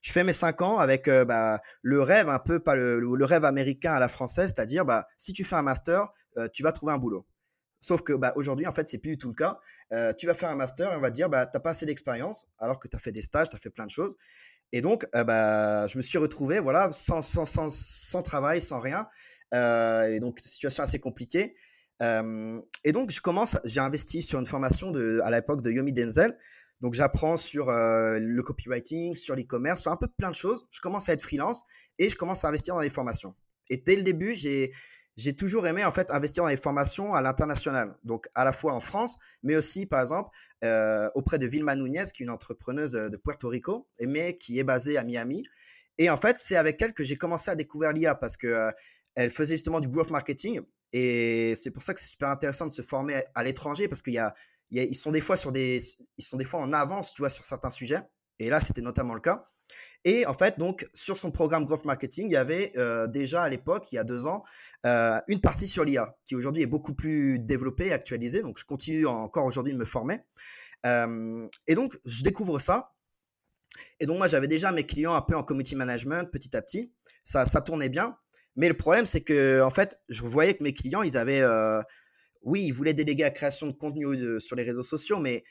[0.02, 3.94] Je fais mes 5 ans avec bah, le rêve un peu, pas le, rêve américain
[3.94, 6.08] à la française, c'est-à-dire bah, si tu fais un master,
[6.54, 7.26] tu vas trouver un boulot.
[7.86, 9.60] Sauf que bah, aujourd'hui, en fait, c'est plus du tout le cas.
[10.18, 11.86] Tu vas faire un master et on va te dire, bah, tu n'as pas assez
[11.86, 14.15] d'expérience, alors que tu as fait des stages, tu as fait plein de choses.
[14.71, 19.08] Et donc, bah, je me suis retrouvé voilà, sans, sans, sans, travail, sans rien.
[19.54, 21.56] et donc, situation assez compliquée
[22.01, 26.38] et donc, je commence, j'ai investi sur une formation de, à l'époque de Yomi Denzel.
[26.82, 30.67] Donc, j'apprends sur le copywriting, sur l'e-commerce, sur un peu plein de choses.
[30.71, 31.63] Je commence à être freelance
[31.97, 33.34] et je commence à investir dans les formations.
[33.69, 34.71] Et dès le début, j'ai,
[35.17, 37.95] j'ai toujours aimé en fait investir dans les formations à l'international.
[38.04, 40.30] Donc, à la fois en France, mais aussi, par exemple,
[41.15, 44.97] auprès de Vilma Nunez, qui est une entrepreneuse de Puerto Rico, mais qui est basée
[44.97, 45.43] à Miami.
[45.97, 48.71] Et en fait, c'est avec elle que j'ai commencé à découvrir l'IA parce que
[49.15, 50.62] elle faisait justement du growth marketing
[50.97, 54.13] et c'est pour ça que c'est super intéressant de se former à, l'étranger parce qu'il
[54.13, 54.34] y a,
[54.71, 55.82] ils sont des fois sur des,
[56.17, 57.99] ils sont des fois en avance, tu vois, sur certains sujets.
[58.39, 59.49] Et là, c'était notamment le cas.
[60.08, 63.50] Et en fait, donc, sur son programme Growth Marketing, il y avait euh, déjà à
[63.50, 64.44] l'époque, il y a deux ans,
[64.86, 68.44] euh, une partie sur l'IA, qui aujourd'hui est beaucoup plus développée actualisée.
[68.44, 70.20] Donc, je continue encore aujourd'hui de me former.
[70.86, 72.94] Euh, et donc, je découvre ça.
[74.00, 76.94] Et donc, moi, j'avais déjà mes clients un peu en community management petit à petit.
[77.24, 78.15] Ça, ça tournait bien.
[78.56, 81.44] Mais le problème, c'est que, en fait, je voyais que mes clients, ils avaient,
[82.44, 85.44] oui, ils voulaient déléguer la création de contenu sur les réseaux sociaux, mais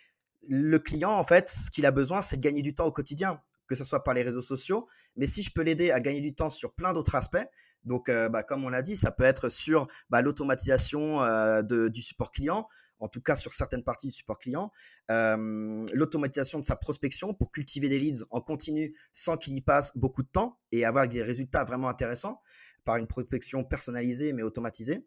[0.48, 3.42] le client, en fait, ce qu'il a besoin, c'est de gagner du temps au quotidien,
[3.66, 4.88] que ce soit par les réseaux sociaux.
[5.16, 7.46] Mais si je peux l'aider à gagner du temps sur plein d'autres aspects,
[7.84, 12.00] donc, euh, bah, comme on l'a dit, ça peut être sur bah, l'automatisation euh, du
[12.00, 12.66] support client,
[12.98, 14.70] en tout cas sur certaines parties du support client,
[15.08, 20.22] l'automatisation de sa prospection pour cultiver des leads en continu sans qu'il y passe beaucoup
[20.22, 22.40] de temps et avoir des résultats vraiment intéressants
[22.84, 25.04] par une prospection personnalisée mais automatisée.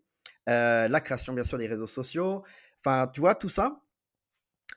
[0.49, 2.43] Euh, la création bien sûr des réseaux sociaux.
[2.79, 3.81] Enfin, tu vois, tout ça.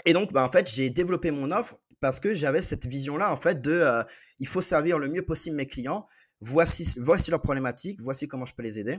[0.05, 3.37] Et donc, bah, en fait, j'ai développé mon offre parce que j'avais cette vision-là, en
[3.37, 4.03] fait, de euh,
[4.39, 6.07] il faut servir le mieux possible mes clients.
[6.41, 8.99] Voici, voici leurs problématiques, voici comment je peux les aider.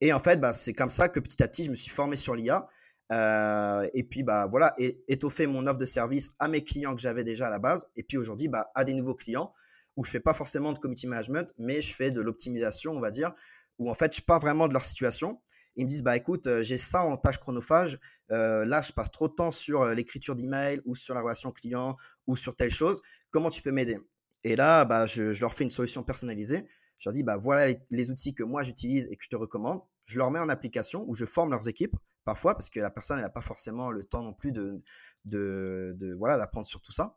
[0.00, 2.16] Et en fait, bah, c'est comme ça que petit à petit, je me suis formé
[2.16, 2.68] sur l'IA.
[3.12, 4.74] Euh, et puis, bah, voilà,
[5.08, 7.86] étoffer mon offre de service à mes clients que j'avais déjà à la base.
[7.96, 9.52] Et puis aujourd'hui, bah, à des nouveaux clients
[9.96, 13.10] où je fais pas forcément de committee management, mais je fais de l'optimisation, on va
[13.10, 13.32] dire,
[13.78, 15.40] où en fait, je pars vraiment de leur situation.
[15.76, 17.98] Ils me disent, bah écoute, j'ai ça en tâche chronophage.
[18.30, 22.36] Là, je passe trop de temps sur l'écriture d'email ou sur la relation client ou
[22.36, 23.02] sur telle chose.
[23.32, 23.98] Comment tu peux m'aider?
[24.44, 26.66] Et là, bah, je, leur fais une solution personnalisée.
[26.98, 29.80] Je leur dis, bah voilà les, outils que moi j'utilise et que je te recommande.
[30.04, 33.20] Je leur mets en application ou je forme leurs équipes parfois parce que la personne
[33.20, 34.82] n'a pas forcément le temps non plus de,
[35.24, 37.16] de, voilà d'apprendre sur tout ça.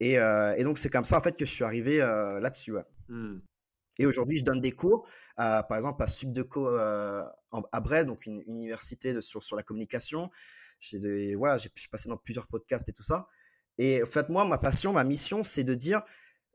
[0.00, 0.18] Et,
[0.62, 2.74] donc c'est comme ça en fait que je suis arrivé là-dessus.
[3.08, 3.38] Mmh.
[3.98, 5.06] Et aujourd'hui, je donne des cours,
[5.36, 7.24] par exemple à Subdeco euh,
[7.72, 10.30] à Brest, donc une, université sur, la communication.
[10.92, 13.26] Des, voilà, je suis passé dans plusieurs podcasts et tout ça.
[13.78, 16.02] Et en fait, moi, ma passion, ma mission, c'est de dire,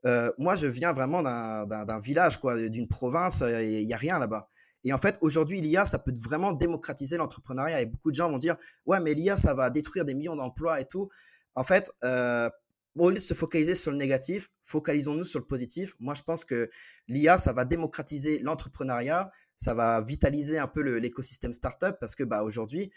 [0.06, 4.50] euh, moi, je viens vraiment d'un village, quoi, d'une province, il n'y a rien là-bas.
[4.86, 7.82] Et en fait, aujourd'hui, l'IA, ça peut vraiment démocratiser l'entrepreneuriat.
[7.82, 10.82] Et beaucoup de gens vont dire, ouais, mais l'IA, ça va détruire des millions d'emplois
[10.82, 11.08] et tout.
[11.56, 12.50] En fait, euh,
[12.98, 15.96] au lieu de se focaliser sur le négatif, focalisons-nous sur le positif.
[16.00, 16.70] Moi, je pense que
[17.08, 22.44] l'IA, ça va démocratiser l'entrepreneuriat, ça va vitaliser un peu l'écosystème startup parce que bah,
[22.44, 22.92] aujourd'hui,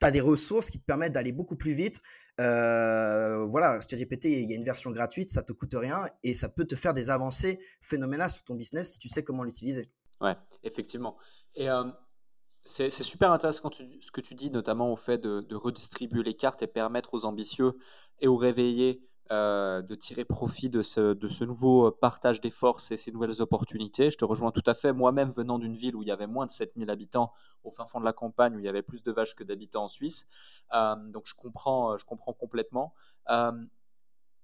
[0.00, 2.00] tu as des ressources qui te permettent d'aller beaucoup plus vite.
[2.40, 6.48] Euh, voilà, ChatGPT, il y a une version gratuite, ça te coûte rien et ça
[6.48, 9.90] peut te faire des avancées phénoménales sur ton business si tu sais comment l'utiliser.
[10.20, 11.16] Ouais, effectivement.
[11.54, 11.84] Et euh,
[12.64, 16.66] c'est super intéressant ce que tu dis, notamment au fait de, redistribuer les cartes et
[16.66, 17.72] permettre aux ambitieux
[18.20, 23.12] et aux réveillés de tirer profit de ce, nouveau euh, partage des forces et ces
[23.12, 24.10] nouvelles opportunités.
[24.10, 24.92] Je te rejoins tout à fait.
[24.92, 27.32] Moi-même, venant d'une ville où il y avait moins de 7000 habitants,
[27.64, 29.84] au fin fond de la campagne, où il y avait plus de vaches que d'habitants
[29.84, 30.26] en Suisse,
[30.74, 32.94] euh, donc je comprends, je comprends complètement.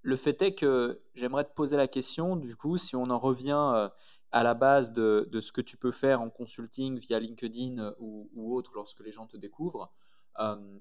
[0.03, 3.91] le fait est que j'aimerais te poser la question, du coup, si on en revient
[4.31, 8.55] à la base de, ce que tu peux faire en consulting via LinkedIn ou, ou
[8.57, 9.93] autre lorsque les gens te découvrent,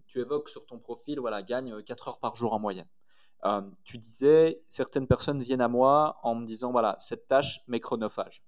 [0.06, 2.88] tu évoques sur ton profil, voilà, gagne 4 heures par jour en moyenne.
[3.46, 7.80] Euh, tu disais, certaines personnes viennent à moi en me disant, voilà, cette tâche m'est
[7.80, 8.42] chronophage.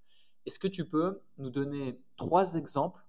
[0.46, 3.04] Est-ce que tu peux nous donner trois exemples,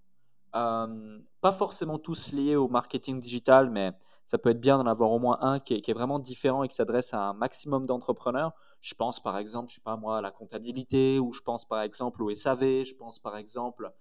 [0.56, 3.94] euh, pas forcément tous liés au marketing digital, mais
[4.26, 6.76] ça peut être bien d'en avoir au moins un qui est, vraiment différent et qui
[6.76, 8.54] s'adresse à un maximum d'entrepreneurs.
[8.82, 11.82] Je pense par exemple, je sais pas moi, à la comptabilité, ou je pense par
[11.82, 13.91] exemple au SAV, je pense par exemple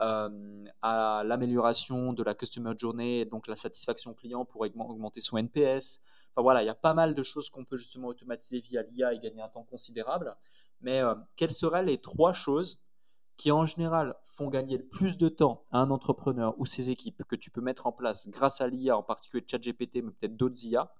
[0.00, 6.00] euh, à l'amélioration de la customer journey, donc la satisfaction client pour augmenter son NPS,
[6.36, 9.18] voilà, il y a pas mal de choses qu'on peut justement automatiser via l'IA et
[9.18, 10.36] gagner un temps considérable.
[10.80, 12.80] Mais euh, quelles seraient les trois choses
[13.36, 17.22] qui en général font gagner le plus de temps à un entrepreneur ou ses équipes
[17.24, 20.64] que tu peux mettre en place grâce à l'IA, en particulier ChatGPT, mais peut-être d'autres
[20.64, 20.92] IA,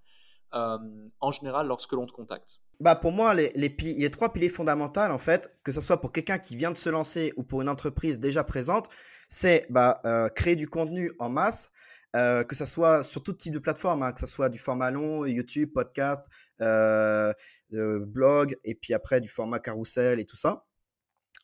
[0.55, 0.79] euh,
[1.21, 2.61] en général lorsque l'on te contacte?
[2.81, 6.39] Bah pour moi, les, les, trois piliers fondamentaux, en fait, que ce soit pour quelqu'un
[6.39, 8.89] qui vient de se lancer ou pour une entreprise déjà présente,
[9.27, 11.73] c'est bah, euh, créer du contenu en masse,
[12.17, 14.91] euh, que ça soit sur tout type de plateforme, hein, que ça soit du format
[14.91, 16.31] long, YouTube, podcast,
[16.63, 17.33] euh,
[17.75, 20.65] euh, blog, et puis après du format carousel et tout ça.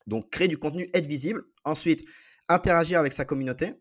[0.07, 1.43] Donc créer du contenu, être visible.
[1.65, 2.03] Ensuite,
[2.49, 3.73] interagir avec sa communauté.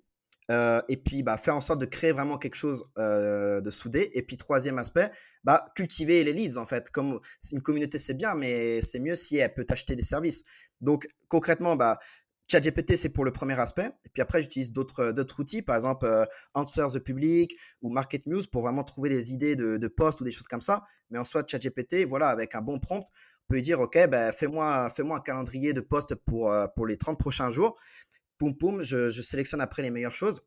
[0.88, 4.10] et puis bah, faire en sorte de créer vraiment quelque chose de soudé.
[4.12, 5.10] Et puis troisième aspect,
[5.42, 6.90] bah, cultiver les leads en fait.
[6.90, 7.20] Comme
[7.52, 10.42] une communauté c'est bien, mais c'est mieux si elle peut t'acheter des services.
[10.80, 11.98] Donc concrètement, bah,
[12.50, 13.90] ChatGPT, c'est pour le premier aspect.
[14.04, 18.26] Et puis après, j'utilise d'autres, euh, outils, par exemple euh, Answer the Public ou Market
[18.26, 20.84] News pour vraiment trouver des idées de, de ou des choses comme ça.
[21.10, 24.32] Mais en soi, ChatGPT, voilà, avec un bon prompt, on peut lui dire, OK, ben,
[24.32, 27.78] fais-moi, un calendrier de posts pour, euh, les 30 prochains jours.
[28.38, 30.42] Poum, poum, je sélectionne après les meilleures choses.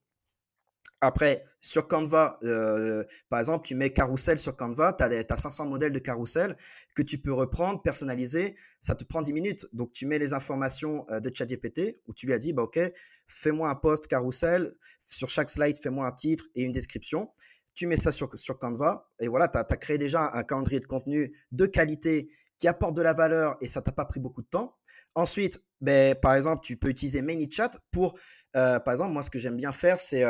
[1.01, 5.93] Après, sur Canva, euh, par exemple, tu mets carousel sur Canva, tu as, 500 modèles
[5.93, 6.57] de carousel
[6.95, 9.67] que tu peux reprendre, personnaliser, ça te prend 10 minutes.
[9.73, 12.79] Donc, tu mets les informations euh, de ChatGPT où tu lui as dit, bah, OK,
[13.27, 17.29] fais-moi un post carousel, sur chaque slide, fais-moi un titre et une description.
[17.75, 20.87] Tu mets ça sur, sur Canva et voilà, tu as, créé déjà un calendrier de
[20.87, 24.47] contenu de qualité qui apporte de la valeur et ça t'a pas pris beaucoup de
[24.47, 24.75] temps.
[25.13, 28.17] Ensuite, ben, par exemple, tu peux utiliser ManyChat pour,
[28.55, 30.23] euh, par exemple, moi, ce que j'aime bien faire, c'est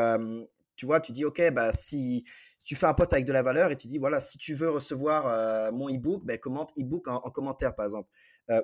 [0.78, 2.24] tu vois, tu dis, OK, bah, si
[2.64, 4.70] tu fais un post avec de la valeur et tu dis, voilà, si tu veux
[4.70, 8.10] recevoir mon e-book, ben, commente e-book en, commentaire, par exemple.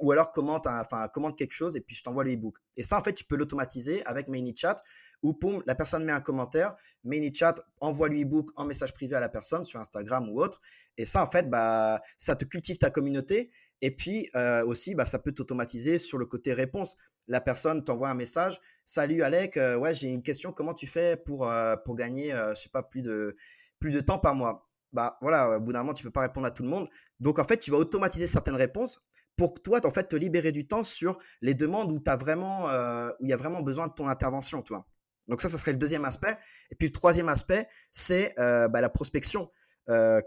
[0.02, 2.58] Ou alors commente, enfin, commente quelque chose et puis je t'envoie le e-book.
[2.78, 4.76] Et ça, en fait, tu peux l'automatiser avec ManyChat
[5.24, 9.20] où, poum, la personne met un commentaire, ManyChat envoie le e-book en message privé à
[9.20, 10.62] la personne sur Instagram ou autre.
[10.98, 13.52] Et ça, en fait, bah, ça te cultive ta communauté.
[13.82, 14.30] Et puis
[14.66, 16.96] aussi, bah, ça peut t'automatiser sur le côté réponse
[17.28, 20.52] la personne t'envoie un message Salut Alec, euh, ouais, j'ai une question.
[20.52, 23.36] Comment tu fais pour, euh, pour gagner, euh, je sais pas, plus de,
[23.80, 24.70] plus de temps par mois?
[24.92, 26.90] Bah voilà, au bout d'un moment, tu peux pas répondre à tout le monde.
[27.22, 29.00] Donc en fait, tu vas automatiser certaines réponses
[29.38, 33.26] pour que toi, en fait, te libérer du temps sur les demandes où, vraiment, où
[33.26, 34.86] il y a vraiment besoin de ton intervention, toi.
[35.28, 36.38] Donc ça, ça serait le deuxième aspect.
[36.70, 39.50] Et puis le troisième aspect, c'est bah, la prospection.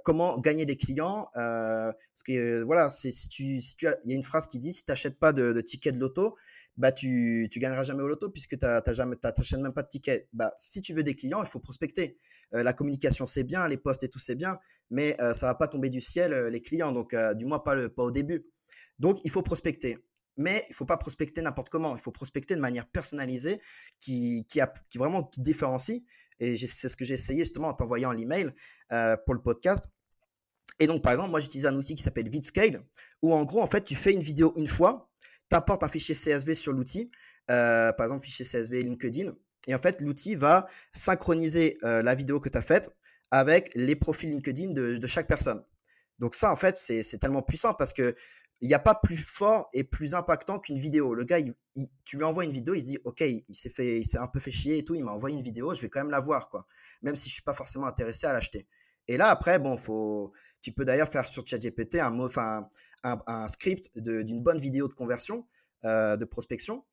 [0.03, 1.29] comment gagner des clients.
[1.35, 4.73] parce que voilà, c'est si tu, si tu il y a une phrase qui dit
[4.73, 6.37] si tu n'achètes pas de, de tickets de loto,
[6.77, 10.29] bah tu, tu gagneras jamais au loto puisque tu n'achètes même pas de tickets.
[10.33, 12.19] Bah, si tu veux des clients, il faut prospecter.
[12.53, 14.59] la communication, c'est bien, les posts et tout, c'est bien,
[14.91, 18.03] mais ça va pas tomber du ciel, les clients, donc du moins pas, le, pas
[18.03, 18.47] au début.
[18.99, 19.99] Donc, il faut prospecter.
[20.37, 21.97] Mais il faut pas prospecter n'importe comment.
[21.97, 23.61] Il faut prospecter de manière personnalisée
[23.99, 26.03] qui, qui, a, qui vraiment te différencie.
[26.41, 28.53] Et c'est ce que j'ai essayé justement en t'envoyant l'email
[28.93, 29.89] euh, pour le podcast.
[30.79, 32.85] Et donc, par exemple, moi, j'utilise un outil qui s'appelle VidScale,
[33.23, 35.11] où en gros, en fait, tu fais une vidéo une fois,
[35.51, 37.11] tu apportes un fichier CSV sur l'outil,
[37.51, 39.33] euh, par exemple, fichier CSV LinkedIn,
[39.67, 42.91] et en fait, l'outil va synchroniser euh, la vidéo que tu as faite
[43.31, 45.63] avec les profils LinkedIn de, chaque personne.
[46.19, 48.15] Donc ça, en fait, c'est tellement puissant parce que
[48.63, 51.15] il n'y a pas plus fort et plus impactant qu'une vidéo.
[51.15, 51.39] Le gars,
[52.07, 54.29] tu lui envoies une vidéo, il se dit, OK, il s'est fait, il s'est un
[54.29, 56.21] peu fait chier et tout, il m'a envoyé une vidéo, je vais quand même la
[56.21, 56.67] voir, quoi.
[57.03, 58.67] Même si je suis pas forcément intéressé à l'acheter.
[59.09, 60.33] Et là, après, bon, faut,
[60.63, 62.71] tu peux d'ailleurs faire sur ChatGPT un, enfin,
[63.03, 65.47] un, un script d'une bonne vidéo de conversion,
[65.85, 66.85] euh, de prospection.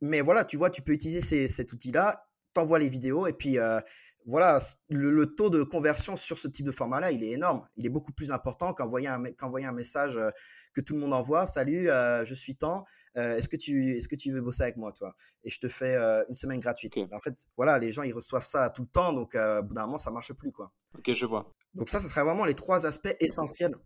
[0.00, 3.80] Mais voilà, tu vois, tu peux utiliser cet outil-là, t'envoies les vidéos et puis, euh,
[4.26, 4.58] voilà,
[4.90, 7.64] le, taux de conversion sur ce type de format-là, il est énorme.
[7.76, 10.30] Il est beaucoup plus important qu'envoyer un, qu'envoyer un message euh,
[10.74, 11.46] que tout le monde envoie.
[11.46, 12.84] Salut, euh, je suis temps.
[13.16, 15.14] Euh, est-ce que tu est-ce que tu veux bosser avec moi, toi?
[15.44, 16.94] Et je te fais euh, une semaine gratuite.
[17.12, 19.86] En fait, voilà, les gens ils reçoivent ça tout le temps, donc au bout d'un
[19.86, 20.72] moment ça marche plus, quoi.
[20.96, 21.52] Ok, je vois.
[21.74, 23.76] Donc ça, ce serait vraiment les trois aspects essentiels,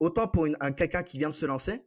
[0.00, 1.84] autant pour un quelqu'un qui vient de se lancer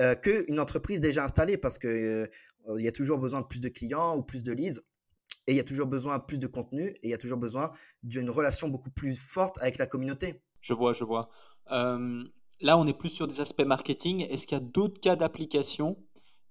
[0.00, 2.28] euh, qu'une entreprise déjà installée, parce que
[2.76, 4.80] il y a toujours besoin de plus de clients ou plus de leads.
[5.48, 7.38] Et il y a toujours besoin de plus de contenu et il y a toujours
[7.38, 7.72] besoin
[8.04, 10.40] d'une relation beaucoup plus forte avec la communauté.
[10.60, 11.28] Je vois, je vois.
[12.62, 14.20] Là, on est plus sur des aspects marketing.
[14.20, 15.96] Est-ce qu'il y a d'autres cas d'application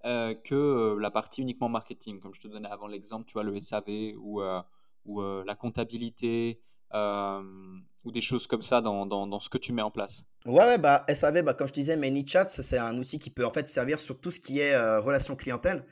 [0.04, 2.20] euh, que euh, la partie uniquement marketing?
[2.20, 4.62] Comme je te donnais avant l'exemple, tu vois, le SAV euh,
[5.06, 6.60] ou la comptabilité
[6.94, 11.04] ou des choses comme ça dans, dans, ce que tu mets en place Ouais, bah,
[11.12, 14.00] SAV, bah, comme je te disais, ManyChat, c'est un outil qui peut en fait servir
[14.00, 15.84] sur tout ce qui est relation clientèle.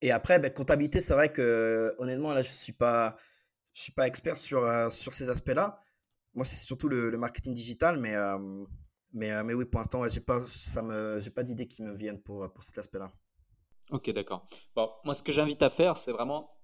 [0.00, 3.16] et après, bah, comptabilité, c'est vrai que honnêtement, là, je ne suis, pas,
[3.72, 5.80] je suis pas expert sur, sur ces aspects-là.
[6.34, 8.64] Moi, c'est surtout le, marketing digital, mais, euh,
[9.12, 11.94] mais, euh, mais oui, pour l'instant, j'ai pas, ça me, j'ai pas d'idées qui me
[11.94, 13.12] viennent pour, pour cet aspect-là.
[13.90, 14.48] Ok, d'accord.
[14.74, 16.56] Bon, moi, ce que j'invite à faire, c'est vraiment.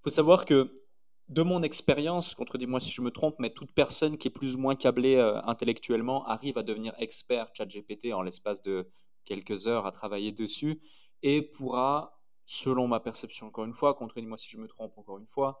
[0.00, 0.85] Il faut savoir que,
[1.28, 4.58] de mon expérience, contredis-moi si je me trompe, mais toute personne qui est plus ou
[4.58, 8.88] moins câblée euh, intellectuellement arrive à devenir expert ChatGPT en l'espace de
[9.24, 10.80] quelques heures à travailler dessus
[11.22, 15.26] et pourra, selon ma perception, encore une fois, contredis-moi si je me trompe encore une
[15.26, 15.60] fois,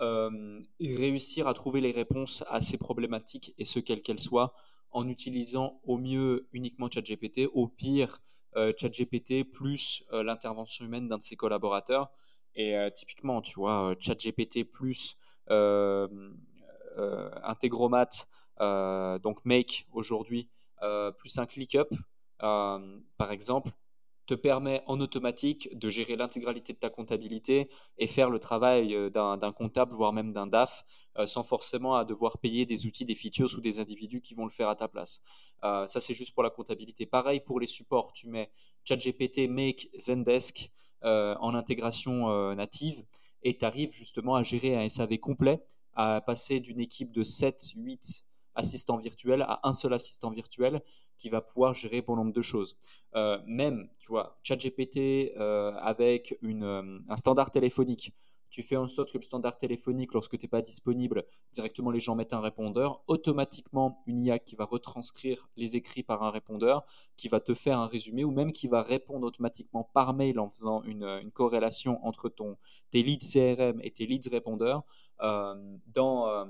[0.00, 4.52] euh, réussir à trouver les réponses à ces problématiques et ce quelles qu'elles soient
[4.90, 8.18] en utilisant au mieux uniquement ChatGPT, au pire
[8.56, 12.10] euh, ChatGPT plus euh, l'intervention humaine d'un de ses collaborateurs.
[12.56, 15.16] Et typiquement, tu vois, ChatGPT plus
[17.44, 18.08] Integromat,
[18.58, 20.48] donc Make aujourd'hui,
[21.18, 21.94] plus un ClickUp,
[22.38, 23.72] par exemple,
[24.26, 29.08] te permet en automatique de gérer l'intégralité de ta comptabilité et faire le travail euh,
[29.08, 30.84] d'un comptable, voire même d'un DAF,
[31.18, 34.44] euh, sans forcément à devoir payer des outils, des features ou des individus qui vont
[34.44, 35.22] le faire à ta place.
[35.64, 37.06] Euh, ça, c'est juste pour la comptabilité.
[37.06, 38.50] Pareil pour les supports, tu mets
[38.84, 40.70] ChatGPT, Make, Zendesk
[41.06, 43.04] en intégration native
[43.42, 45.62] et tu arrives justement à gérer un SAV complet,
[45.94, 48.24] à passer d'une équipe de 7, 8
[48.56, 50.82] assistants virtuels à un seul assistant virtuel
[51.18, 52.76] qui va pouvoir gérer bon nombre de choses.
[53.14, 58.12] Euh, même, tu vois, ChatGPT euh, avec euh, un standard téléphonique,
[58.56, 62.00] tu fais en sorte que le standard téléphonique, lorsque tu n'es pas disponible, directement les
[62.00, 66.86] gens mettent un répondeur, automatiquement une IA qui va retranscrire les écrits par un répondeur,
[67.18, 70.48] qui va te faire un résumé ou même qui va répondre automatiquement par mail en
[70.48, 72.56] faisant une, une corrélation entre ton,
[72.92, 74.84] tes leads CRM et tes leads répondeurs
[75.20, 76.46] euh, euh,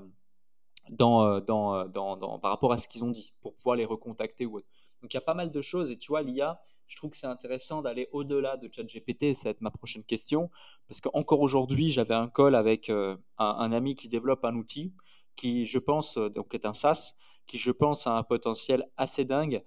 [2.37, 4.67] par rapport à ce qu'ils ont dit pour pouvoir les recontacter ou autre.
[5.01, 7.17] Donc il y a pas mal de choses et tu vois, l'IA, je trouve que
[7.17, 10.49] c'est intéressant d'aller au-delà de ChatGPT, ça va être ma prochaine question,
[10.87, 14.93] parce qu'encore aujourd'hui, j'avais un call avec euh, un, ami qui développe un outil
[15.35, 17.13] qui, je pense, donc est un SaaS,
[17.45, 19.63] qui, je pense, a un potentiel assez dingue,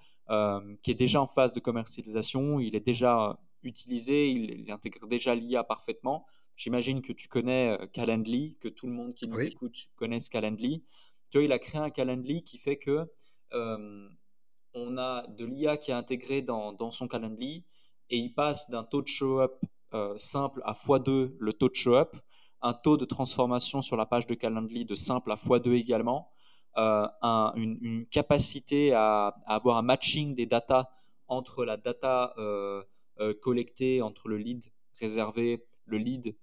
[0.82, 5.64] qui est déjà en phase de commercialisation, il est déjà utilisé, il, intègre déjà l'IA
[5.64, 6.24] parfaitement.
[6.56, 10.84] J'imagine que tu connais Calendly, que tout le monde qui nous écoute connaît Calendly.
[11.34, 13.08] Il a créé un Calendly qui fait que
[13.52, 14.08] euh,
[14.74, 17.64] on a de l'IA qui est intégré dans, son Calendly
[18.10, 19.60] et il passe d'un taux de show-up
[19.94, 22.16] euh, simple à x2 le taux de show-up,
[22.62, 26.30] un taux de transformation sur la page de Calendly de simple à x2 également,
[26.76, 27.06] euh,
[27.56, 30.88] une, capacité à, avoir un matching des datas
[31.28, 32.34] entre la data
[33.42, 34.64] collectée, entre le lead
[34.98, 36.36] réservé, le lead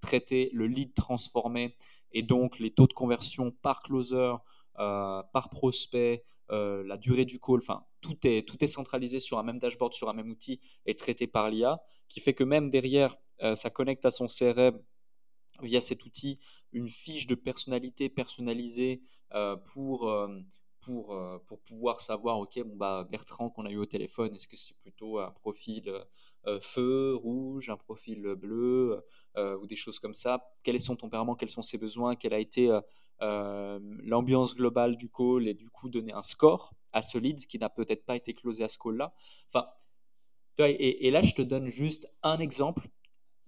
[0.00, 1.76] traité, le lead transformé
[2.12, 4.34] et donc les taux de conversion par closer,
[4.76, 9.58] par prospect, la durée du call, enfin tout est, tout est centralisé sur un même
[9.58, 13.16] dashboard, sur un même outil et traité par l'IA, qui fait que même derrière,
[13.54, 14.78] ça connecte à son CRM
[15.62, 16.38] via cet outil
[16.72, 19.02] une fiche de personnalité personnalisée
[19.66, 20.12] pour,
[20.80, 21.16] pour,
[21.46, 24.76] pour pouvoir savoir, OK, bon, bah, Bertrand qu'on a eu au téléphone, est-ce que c'est
[24.78, 25.90] plutôt un profil
[26.60, 29.02] feu, rouge, un profil bleu
[29.36, 30.44] ou des choses comme ça?
[30.62, 31.36] Quel est son tempérament?
[31.36, 32.16] Quels sont ses besoins?
[32.16, 32.68] Quelle a été
[34.02, 37.68] l'ambiance globale du call et du coup donner un score à ce lead qui n'a
[37.68, 39.14] peut-être pas été closé à ce call-là
[39.48, 39.66] Enfin,
[40.58, 42.88] et, là, je te donne juste un exemple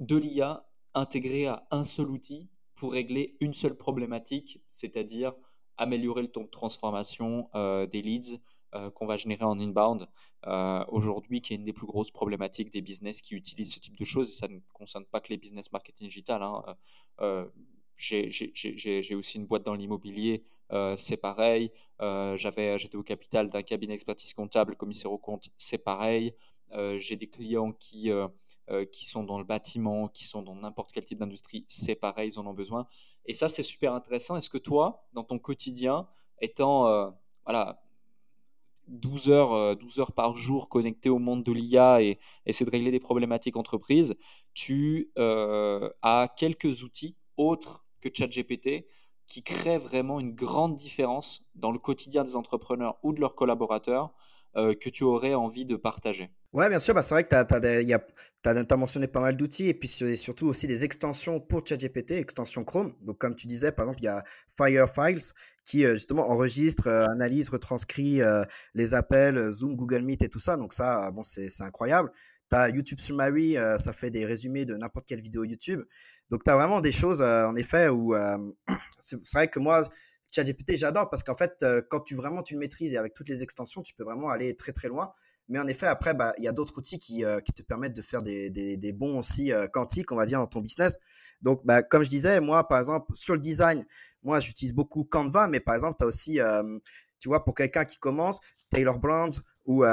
[0.01, 5.33] de l'IA intégré à un seul outil pour régler une seule problématique, c'est-à-dire
[5.77, 8.41] améliorer le temps de transformation euh, des leads
[8.75, 10.09] euh, qu'on va générer en inbound
[10.47, 13.97] euh, aujourd'hui, qui est une des plus grosses problématiques des business qui utilisent ce type
[13.97, 14.29] de choses.
[14.29, 16.43] Et ça ne concerne pas que les business marketing digital.
[16.43, 16.77] Hein.
[17.97, 20.45] J'ai aussi une boîte dans l'immobilier,
[20.97, 21.71] c'est pareil.
[22.37, 26.35] J'étais au capital d'un cabinet expertise comptable, commissaire au compte, c'est pareil.
[26.97, 28.11] J'ai des clients qui
[28.69, 32.31] euh, qui sont dans le bâtiment, qui sont dans n'importe quel type d'industrie, c'est pareil,
[32.33, 32.89] ils en ont besoin.
[33.25, 34.37] Et ça, c'est super intéressant.
[34.37, 36.09] Est-ce que toi, dans ton quotidien,
[36.41, 37.09] étant euh,
[37.45, 37.81] voilà,
[38.89, 42.71] 12 heures, 12 euh, heures par jour connecté au monde de l'IA et essayer de
[42.73, 44.17] régler des problématiques entreprises,
[44.53, 48.87] tu as quelques outils autres que ChatGPT
[49.27, 54.15] qui créent vraiment une grande différence dans le quotidien des entrepreneurs ou de leurs collaborateurs
[54.57, 58.49] euh, que tu aurais envie de partager Ouais, bien sûr, bah, c'est vrai que tu
[58.49, 62.95] as, mentionné pas mal d'outils et puis surtout aussi des extensions pour ChatGPT, extension Chrome.
[63.03, 65.33] Donc, comme tu disais, par exemple, il y a Firefiles
[65.65, 68.21] qui euh, justement enregistre, euh, analyse, retranscrit
[68.75, 70.57] les appels, Zoom, Google Meet et tout ça.
[70.57, 72.11] Donc, ça, bon, c'est incroyable.
[72.49, 75.83] Tu as YouTube Summary, ça fait des résumés de n'importe quelle vidéo YouTube.
[76.31, 78.15] Donc, tu as vraiment des choses, en effet, où
[78.99, 79.83] c'est vrai que moi,
[80.31, 83.29] ChatGPT, j'adore parce qu'en fait, euh, quand tu vraiment tu le maîtrises et avec toutes
[83.29, 85.13] les extensions, tu peux vraiment aller très très loin.
[85.49, 87.95] Mais en effet, après, bah, il y a d'autres outils qui, euh, qui, te permettent
[87.95, 90.99] de faire des, des, bons aussi euh, quantiques, on va dire, dans ton business.
[91.41, 93.87] Donc, bah, comme je disais, moi, par exemple, sur le design,
[94.23, 96.41] moi, j'utilise beaucoup Canva, mais par exemple, tu as aussi,
[97.21, 99.85] tu vois, pour quelqu'un qui commence, Taylor Brands ou,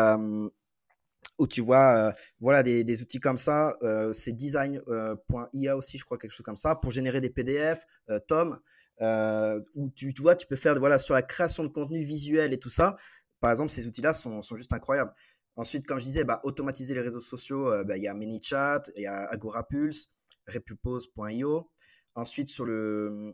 [1.39, 3.75] ou tu vois, voilà, des, des, outils comme ça.
[4.13, 7.85] c'est design.ia aussi, je crois, quelque chose comme ça, pour générer des PDF,
[8.27, 8.59] Tom.
[9.01, 12.59] Euh, où tu, vois, tu peux faire voilà, sur la création de contenu visuel et
[12.59, 12.95] tout ça.
[13.39, 15.13] Par exemple, ces outils-là sont, sont, juste incroyables.
[15.55, 18.83] Ensuite, comme je disais, bah, automatiser les réseaux sociaux, euh, bah, il y a ManyChat,
[18.95, 20.07] il y a AgoraPulse,
[20.47, 21.69] Repupose.io.
[22.15, 23.33] Ensuite, sur le,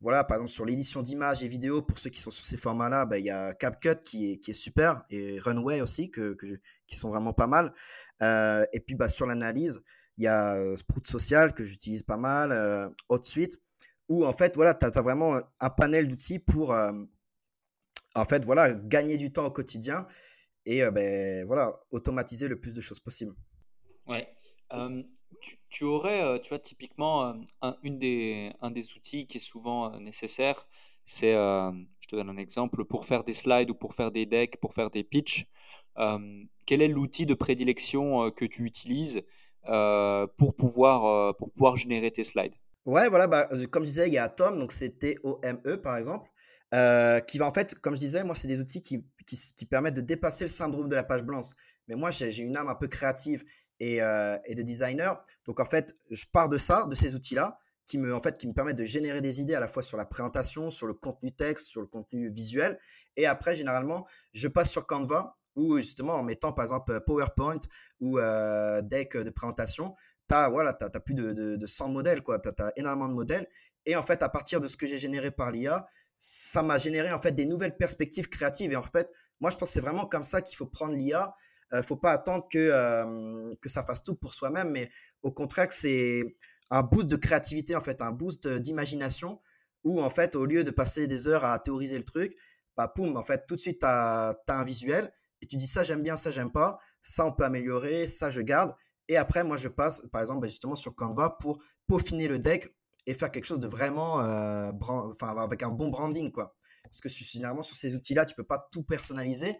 [0.00, 3.06] voilà, par exemple, sur l'édition d'images et vidéos, pour ceux qui sont sur ces formats-là,
[3.06, 7.46] bah, il y a CapCut qui est, super et Runway aussi, qui sont vraiment pas
[7.46, 7.74] mal.
[8.22, 9.82] Euh, et puis, bah, sur l'analyse,
[10.16, 13.58] il y a Sprout Social que j'utilise pas mal, euh, HotSuite
[14.10, 16.92] où en fait, voilà, tu as, vraiment un panel d'outils pour euh,
[18.14, 20.06] en fait, voilà, gagner du temps au quotidien
[20.66, 23.32] et euh, ben, voilà, automatiser le plus de choses possible.
[24.06, 24.28] Ouais.
[25.68, 29.98] Tu, aurais, euh, tu vois, typiquement, un, une des, un des outils qui est souvent
[30.00, 30.66] nécessaire,
[31.04, 34.58] c'est, je te donne un exemple, pour faire des slides ou pour faire des decks,
[34.60, 35.46] pour faire des pitchs,
[36.66, 39.22] quel est l'outil de prédilection que tu utilises
[39.64, 42.54] pour, pouvoir, pour pouvoir générer tes slides?
[42.86, 46.30] Ouais, voilà, bah, comme je disais, il y a Tom, donc c'est T-O-M-E par exemple,
[46.72, 49.66] euh, qui va en fait, comme je disais, moi, c'est des outils qui, qui, qui,
[49.66, 51.46] permettent de dépasser le syndrome de la page blanche.
[51.88, 53.44] Mais moi, j'ai une âme un peu créative
[53.80, 55.22] et, euh, et, de designer.
[55.46, 58.46] Donc en fait, je pars de ça, de ces outils-là, qui me, en fait, qui
[58.46, 61.32] me permettent de générer des idées à la fois sur la présentation, sur le contenu
[61.32, 62.78] texte, sur le contenu visuel.
[63.16, 67.58] Et après, généralement, je passe sur Canva ou justement en mettant par exemple PowerPoint
[67.98, 69.96] ou euh, deck de présentation,
[70.28, 73.48] tu voilà, as, plus de, de, 100 modèles, tu as, énormément de modèles.
[73.84, 75.86] Et en fait, à partir de ce que j'ai généré par l'IA,
[76.20, 78.72] ça m'a généré en fait des nouvelles perspectives créatives.
[78.72, 81.34] Et en fait, moi, je pense que c'est vraiment comme ça qu'il faut prendre l'IA.
[81.72, 84.90] Il euh, ne faut pas attendre que, que ça fasse tout pour soi-même, mais
[85.22, 86.36] au contraire, c'est
[86.70, 89.40] un boost de créativité, en fait, un boost d'imagination,
[89.84, 92.36] où en fait, au lieu de passer des heures à théoriser le truc,
[92.76, 95.12] bah, poum, en fait, tout de suite, tu as, un visuel
[95.42, 98.40] et tu dis ça, j'aime bien, ça, j'aime pas, ça, on peut améliorer, ça, je
[98.40, 98.74] garde.
[99.08, 102.74] Et après, moi, je passe, par exemple, bah, justement sur Canva pour peaufiner le deck
[103.06, 106.56] et faire quelque chose de vraiment, enfin, avec un bon branding, quoi.
[106.84, 109.56] Parce que généralement, sur ces outils-là, tu peux pas tout personnaliser.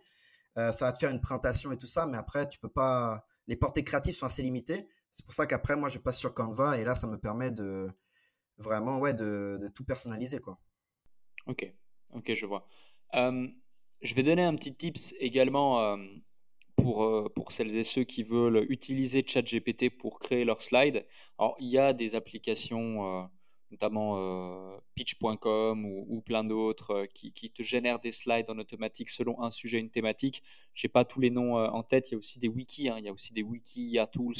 [0.58, 3.24] Euh, ça va te faire une présentation et tout ça, mais après, tu peux pas.
[3.46, 4.88] Les portées créatives sont assez limitées.
[5.10, 7.88] C'est pour ça qu'après, moi, je passe sur Canva et là, ça me permet de
[8.58, 10.58] vraiment, ouais, de, tout personnaliser, quoi.
[11.46, 11.72] Ok,
[12.12, 12.66] ok, je vois.
[13.12, 15.96] Je vais donner un petit tips également
[16.76, 21.06] pour, euh, pour celles et ceux qui veulent utiliser ChatGPT pour créer leurs slides.
[21.38, 23.28] Alors, il y a des applications
[23.70, 29.78] notamment pitch.com ou, plein d'autres, qui, te génèrent des slides en automatique selon un sujet,
[29.78, 30.42] une thématique.
[30.74, 32.10] Je n'ai pas tous les noms en tête.
[32.10, 32.88] Il y a aussi des wikis.
[32.88, 32.96] Hein.
[32.98, 34.34] il y a aussi des wikis, il y a tools,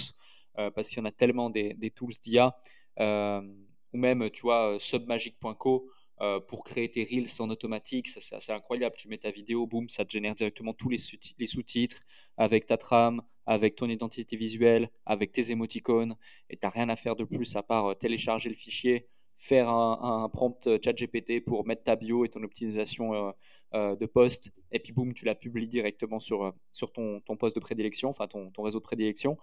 [0.55, 2.57] parce qu'il y en a tellement des, tools d'IA.
[2.99, 5.91] ou même, tu vois, submagic.co
[6.22, 8.07] euh, pour créer tes reels en automatique.
[8.07, 8.95] C'est assez incroyable.
[8.99, 11.99] Tu mets ta vidéo, boum, ça te génère directement tous les, sous-titres
[12.37, 16.16] avec ta trame, avec ton identité visuelle, avec tes émoticônes.
[16.51, 19.09] Et tu n'as rien à faire de plus à part euh, télécharger le fichier,
[19.43, 23.34] faire un, prompt chat GPT pour mettre ta bio et ton optimisation
[23.74, 24.53] euh, de poste.
[24.70, 28.26] Et puis, boum, tu la publies directement sur, sur ton, ton poste de prédilection, enfin
[28.26, 29.38] ton, ton réseau de prédilection.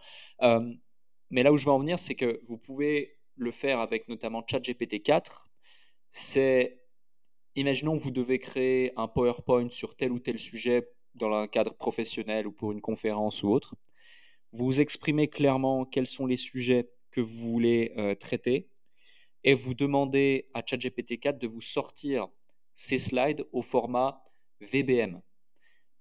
[1.31, 4.43] mais là où je veux en venir, c'est que vous pouvez le faire avec notamment
[4.47, 5.47] ChatGPT 4
[6.09, 6.79] c'est,
[7.55, 12.47] imaginons vous devez créer un PowerPoint sur tel ou tel sujet dans un cadre professionnel
[12.47, 13.75] ou pour une conférence ou autre.
[14.51, 18.69] Vous exprimez clairement quels sont les sujets que vous voulez euh, traiter
[19.47, 22.27] et vous demandez à ChatGPT 4 de vous sortir
[22.73, 24.21] ces slides au format
[24.59, 25.21] VBM.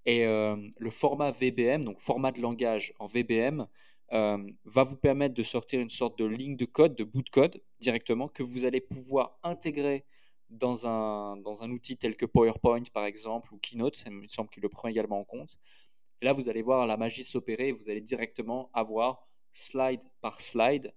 [0.04, 3.68] Et euh, le format VBM, donc format de langage en VBM,
[4.12, 7.30] euh, va vous permettre de sortir une sorte de ligne de code, de bout de
[7.30, 10.04] code directement, que vous allez pouvoir intégrer
[10.50, 14.50] dans un, dans un outil tel que PowerPoint par exemple ou Keynote, ça me semble
[14.50, 15.54] qu'il le prend également en compte.
[16.20, 20.92] Et là, vous allez voir la magie s'opérer, vous allez directement avoir slide par slide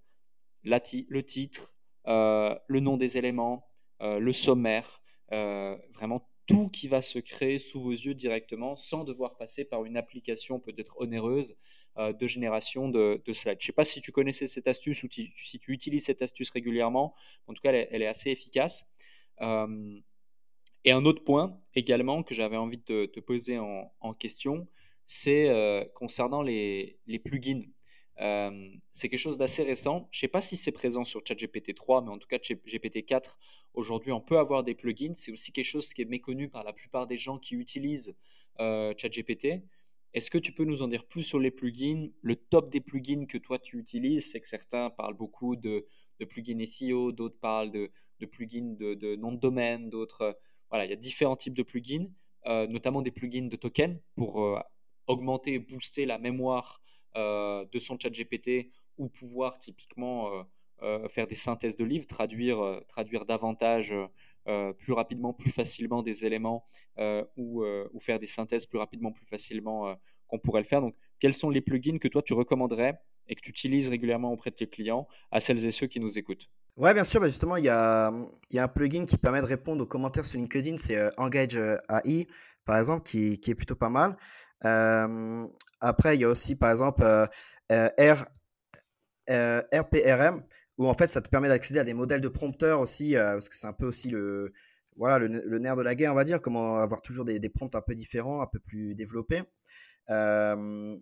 [0.64, 1.76] le titre,
[2.06, 3.66] le nom des éléments,
[4.02, 9.36] euh, le sommaire, vraiment tout qui va se créer sous vos yeux directement sans devoir
[9.36, 11.56] passer par une application peut-être onéreuse
[11.96, 13.58] euh, de génération de, slides.
[13.60, 16.50] Je ne sais pas si tu connaissais cette astuce ou si tu utilises cette astuce
[16.50, 17.14] régulièrement.
[17.46, 18.84] En tout cas, elle, est assez efficace.
[19.42, 20.00] Euh,
[20.84, 24.66] et un autre point également que j'avais envie de te poser en, question,
[25.04, 27.62] c'est euh, concernant les plugins.
[28.92, 30.08] C'est quelque chose d'assez récent.
[30.10, 33.04] Je ne sais pas si c'est présent sur ChatGPT 3, mais en tout cas GPT
[33.06, 33.38] 4,
[33.74, 35.14] aujourd'hui, on peut avoir des plugins.
[35.14, 38.14] C'est aussi quelque chose qui est méconnu par la plupart des gens qui utilisent
[38.58, 39.62] ChatGPT.
[40.12, 42.08] Est-ce que tu peux nous en dire plus sur les plugins?
[42.20, 45.86] Le top des plugins que toi tu utilises, c'est que certains parlent beaucoup de,
[46.28, 47.90] plugins SEO, d'autres parlent de,
[48.26, 50.22] plugins de, nom de domaine, d'autres.
[50.22, 50.32] Euh,
[50.68, 52.08] voilà, il y a différents types de plugins,
[52.46, 54.58] euh, notamment des plugins de tokens pour euh,
[55.06, 56.82] augmenter et booster la mémoire
[57.14, 60.46] de son chat GPT ou pouvoir typiquement
[61.08, 63.94] faire des synthèses de livres, traduire, traduire davantage
[64.48, 66.64] euh, plus rapidement, plus facilement des éléments
[66.98, 69.94] euh, ou, euh, faire des synthèses plus rapidement, plus facilement
[70.28, 70.80] qu'on pourrait le faire.
[70.80, 72.98] Donc, quels sont les plugins que toi tu recommanderais
[73.28, 76.18] et que tu utilises régulièrement auprès de tes clients à celles et ceux qui nous
[76.18, 76.48] écoutent?
[76.76, 77.20] Ouais, bien sûr.
[77.20, 78.10] Bah, justement, il y a,
[78.50, 80.78] y a, un plugin qui permet de répondre aux commentaires sur LinkedIn.
[80.78, 81.56] C'est Engage
[81.90, 82.26] AI,
[82.64, 84.16] par exemple, qui, est plutôt pas mal.
[84.62, 87.04] Après, il y a aussi, par exemple,
[87.72, 88.26] R,
[89.28, 90.42] RPRM
[90.80, 93.50] où en fait ça te permet d'accéder à des modèles de prompteurs aussi, euh, parce
[93.50, 94.50] que c'est un peu aussi le,
[94.96, 97.82] voilà, le, nerf de la guerre, on va dire, comment avoir toujours des, prompts un
[97.82, 99.42] peu différents, un peu plus développés.
[100.08, 100.96] Euh,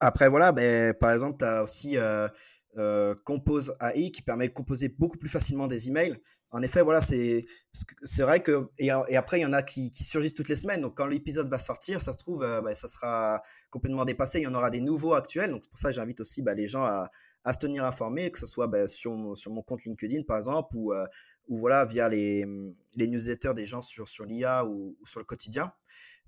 [0.00, 4.88] après, voilà, ben, par exemple, tu as aussi euh, Compose AI qui permet de composer
[4.88, 6.16] beaucoup plus facilement des emails.
[6.50, 7.44] En effet, voilà, c'est
[8.18, 8.68] vrai que.
[8.78, 10.80] Et, après, il y en a qui, surgissent toutes les semaines.
[10.80, 14.40] Donc, quand l'épisode va sortir, ça se trouve, ben, ça sera complètement dépassé.
[14.40, 15.50] Il y en aura des nouveaux actuels.
[15.50, 17.10] Donc, c'est pour ça que j'invite aussi ben, les gens à,
[17.52, 20.92] se tenir informé, que ce soit ben, sur, sur mon compte LinkedIn par exemple, ou,
[20.92, 21.06] euh,
[21.48, 22.44] ou voilà, via les,
[22.96, 25.72] les newsletters des gens sur, sur l'IA ou, sur le quotidien.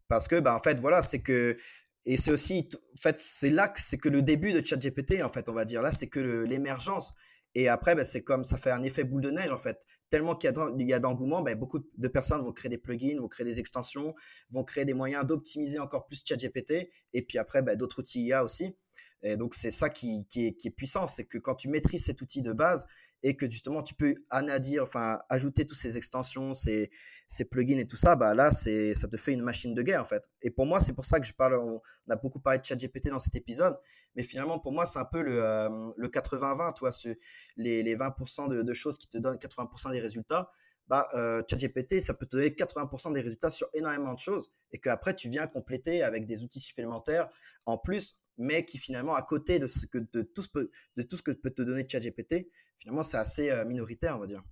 [0.08, 1.56] Parce que, ben, en fait, voilà, c'est que.
[2.04, 5.28] Et c'est aussi, en fait, c'est là que c'est que le début de ChatGPT, en
[5.30, 5.82] fait, on va dire.
[5.82, 7.14] Là, c'est que l'émergence.
[7.54, 9.80] Et après, ben, c'est comme ça fait un effet boule de neige, en fait.
[10.10, 10.52] Tellement qu'il
[10.88, 14.14] y a d'engouement, ben, beaucoup de personnes vont créer des plugins, vont créer des extensions,
[14.50, 16.90] vont créer des moyens d'optimiser encore plus ChatGPT.
[17.12, 18.76] Et puis après, ben, d'autres outils IA aussi.
[19.22, 22.52] Et donc, c'est ça qui, est, puissant, c'est que quand tu maîtrises cet outil de
[22.52, 22.86] base
[23.22, 26.90] et que justement tu peux anadir, enfin, ajouter toutes ces extensions, ces,
[27.50, 30.24] plugins et tout ça, bah là, ça te fait une machine de guerre en fait.
[30.42, 31.60] Et pour moi, c'est pour ça que je parle,
[32.08, 33.76] a beaucoup parlé de ChatGPT dans cet épisode,
[34.16, 37.10] mais finalement, pour moi, c'est un peu le, euh, le 80-20, tu vois, ce,
[37.56, 40.50] les, les 20% de, choses qui te donnent 80% des résultats.
[40.88, 44.78] Bah, euh, ChatGPT, ça peut te donner 80% des résultats sur énormément de choses et
[44.78, 47.28] qu'après, tu viens compléter avec des outils supplémentaires
[47.66, 50.48] en plus mais qui finalement, à côté de, ce que, de, tout, ce,
[50.96, 52.48] de tout ce que peut te donner ChatGPT,
[52.78, 54.42] finalement, c'est assez euh, minoritaire, on va dire.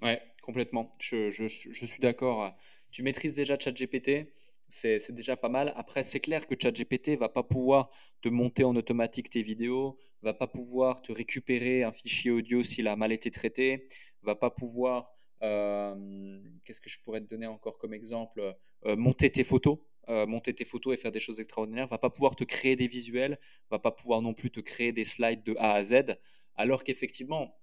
[0.00, 0.92] Ouais, complètement.
[1.00, 2.54] Je, je, je suis d'accord.
[2.92, 4.32] Tu maîtrises déjà ChatGPT,
[4.68, 5.72] c'est déjà pas mal.
[5.76, 7.90] Après, c'est clair que ChatGPT va pas pouvoir
[8.22, 12.88] te monter en automatique tes vidéos, va pas pouvoir te récupérer un fichier audio s'il
[12.88, 13.86] a mal été traité,
[14.22, 15.12] va pas pouvoir,
[15.42, 18.54] euh, qu'est-ce que je pourrais te donner encore comme exemple,
[18.84, 19.78] euh, monter tes photos.
[20.08, 22.86] Euh, monter tes photos et faire des choses extraordinaires, va pas pouvoir te créer des
[22.86, 23.40] visuels,
[23.72, 26.16] va pas pouvoir non plus te créer des slides de A à Z,
[26.54, 27.58] alors qu'effectivement,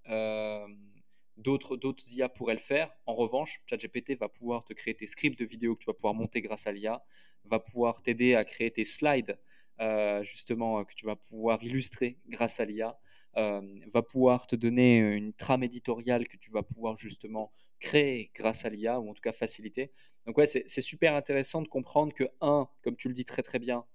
[1.37, 2.93] D'autres, d'autres IA pourraient le faire.
[3.05, 6.13] En revanche, ChatGPT va pouvoir te créer tes scripts de vidéos que tu vas pouvoir
[6.13, 7.03] monter grâce à l'IA,
[7.45, 9.39] va pouvoir t'aider à créer tes slides,
[9.81, 12.99] euh, justement, que tu vas pouvoir illustrer grâce à l'IA,
[13.37, 13.61] euh,
[13.93, 18.69] va pouvoir te donner une trame éditoriale que tu vas pouvoir justement créer grâce à
[18.69, 19.91] l'IA, ou en tout cas faciliter.
[20.25, 23.59] Donc ouais, c'est super intéressant de comprendre que, un, comme tu le dis très très
[23.59, 23.85] bien,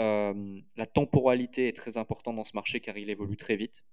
[0.00, 3.84] euh, la temporalité est très importante dans ce marché car il évolue très vite.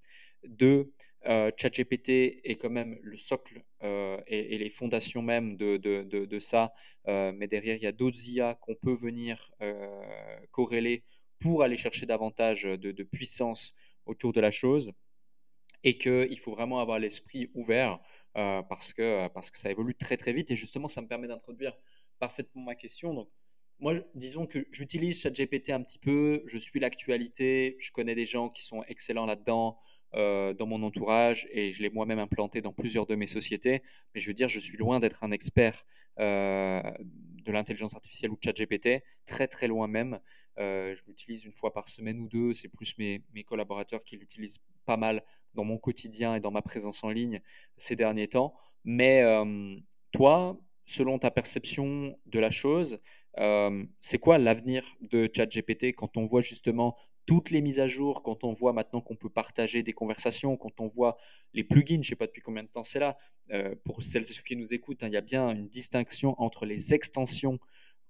[0.47, 0.93] Deux,
[1.27, 6.73] euh, ChatGPT est quand même le socle euh, et, les fondations même de, ça,
[7.05, 9.51] mais derrière, il y a d'autres IA qu'on peut venir
[10.51, 11.03] corréler
[11.39, 13.73] pour aller chercher davantage de, puissance
[14.05, 14.91] autour de la chose
[15.83, 17.99] et qu'il faut vraiment avoir l'esprit ouvert
[18.33, 20.51] parce, que, parce que ça évolue très très vite.
[20.51, 21.77] Et justement ça me permet d'introduire
[22.19, 23.13] parfaitement ma question.
[23.13, 23.29] Donc
[23.79, 28.49] moi, disons que j'utilise ChatGPT un petit peu, je suis l'actualité, je connais des gens
[28.49, 29.77] qui sont excellents là-dedans
[30.13, 33.81] euh, dans mon entourage et je l'ai moi-même implanté dans plusieurs de mes sociétés.
[34.13, 35.85] Mais je veux dire, je suis loin d'être un expert
[36.19, 36.81] euh,
[37.45, 40.19] de l'intelligence artificielle ou ChatGPT, très très loin même.
[40.59, 44.15] Euh, je l'utilise une fois par semaine ou deux, c'est plus mes, mes collaborateurs qui
[44.15, 45.23] l'utilisent pas mal
[45.55, 47.41] dans mon quotidien et dans ma présence en ligne
[47.75, 48.55] ces derniers temps.
[48.85, 49.23] Mais
[50.13, 52.99] toi, selon ta perception de la chose,
[53.99, 56.95] c'est quoi l'avenir de ChatGPT quand on voit justement
[57.27, 60.79] toutes les mises à jour, quand on voit maintenant qu'on peut partager des conversations, quand
[60.79, 61.17] on voit
[61.53, 63.17] les plugins, je ne sais pas depuis combien de temps c'est là,
[63.51, 66.41] euh, pour celles et ceux qui nous écoutent, hein, il y a bien une distinction
[66.41, 67.59] entre les extensions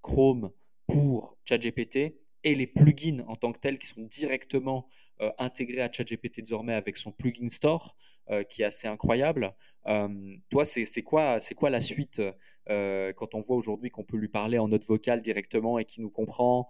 [0.00, 0.52] Chrome
[0.86, 2.14] pour ChatGPT
[2.44, 4.88] et les plugins en tant que tels qui sont directement
[5.20, 7.96] euh, intégrés à ChatGPT désormais avec son plugin store.
[8.30, 9.54] Euh, qui est assez incroyable.
[9.86, 10.06] Euh,
[10.50, 12.20] toi, c'est quoi, quoi la suite
[12.68, 16.02] euh, quand on voit aujourd'hui qu'on peut lui parler en note vocale directement et qui
[16.02, 16.68] nous comprend,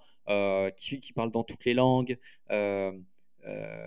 [0.76, 2.16] qui, qui parle dans toutes les langues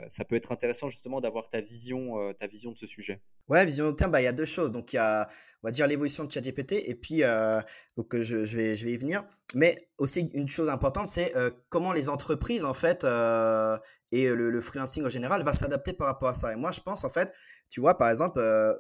[0.07, 3.21] ça peut être intéressant justement d'avoir ta vision, ta vision de ce sujet.
[3.47, 4.71] Ouais, vision de terme, bah, il y a deux choses.
[4.71, 5.27] Donc, il y a,
[5.61, 7.21] on va dire, l'évolution de ChatGPT et puis,
[7.95, 9.23] donc, je, je, vais, je vais y venir.
[9.53, 11.31] Mais aussi, une chose importante, c'est
[11.69, 13.05] comment les entreprises, en fait,
[14.11, 16.51] et le, le, freelancing en général va s'adapter par rapport à ça.
[16.51, 17.31] Et moi, je pense, en fait,
[17.71, 18.73] tu vois, par exemple, euh,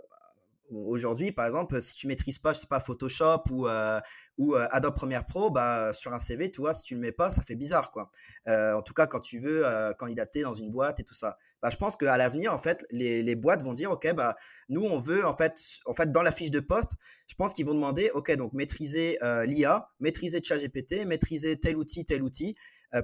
[0.69, 4.01] aujourd'hui, par exemple, si tu maîtrises pas, je sais pas, Photoshop ou, euh,
[4.37, 7.13] ou euh, Adobe Premiere Pro, bah, sur un CV, tu vois, si tu le mets
[7.13, 8.11] pas, ça fait bizarre, quoi.
[8.47, 9.65] en tout cas, quand tu veux
[9.97, 11.37] candidater dans une boîte et tout ça.
[11.61, 14.35] Bah, je pense qu'à l'avenir, en fait, les, les, boîtes vont dire, OK, bah,
[14.67, 16.91] nous, on veut, en fait, en fait, dans la fiche de poste,
[17.27, 22.23] je pense qu'ils vont demander, OK, donc maîtriser l'IA, maîtriser ChatGPT, maîtriser tel outil, tel
[22.23, 22.57] outil.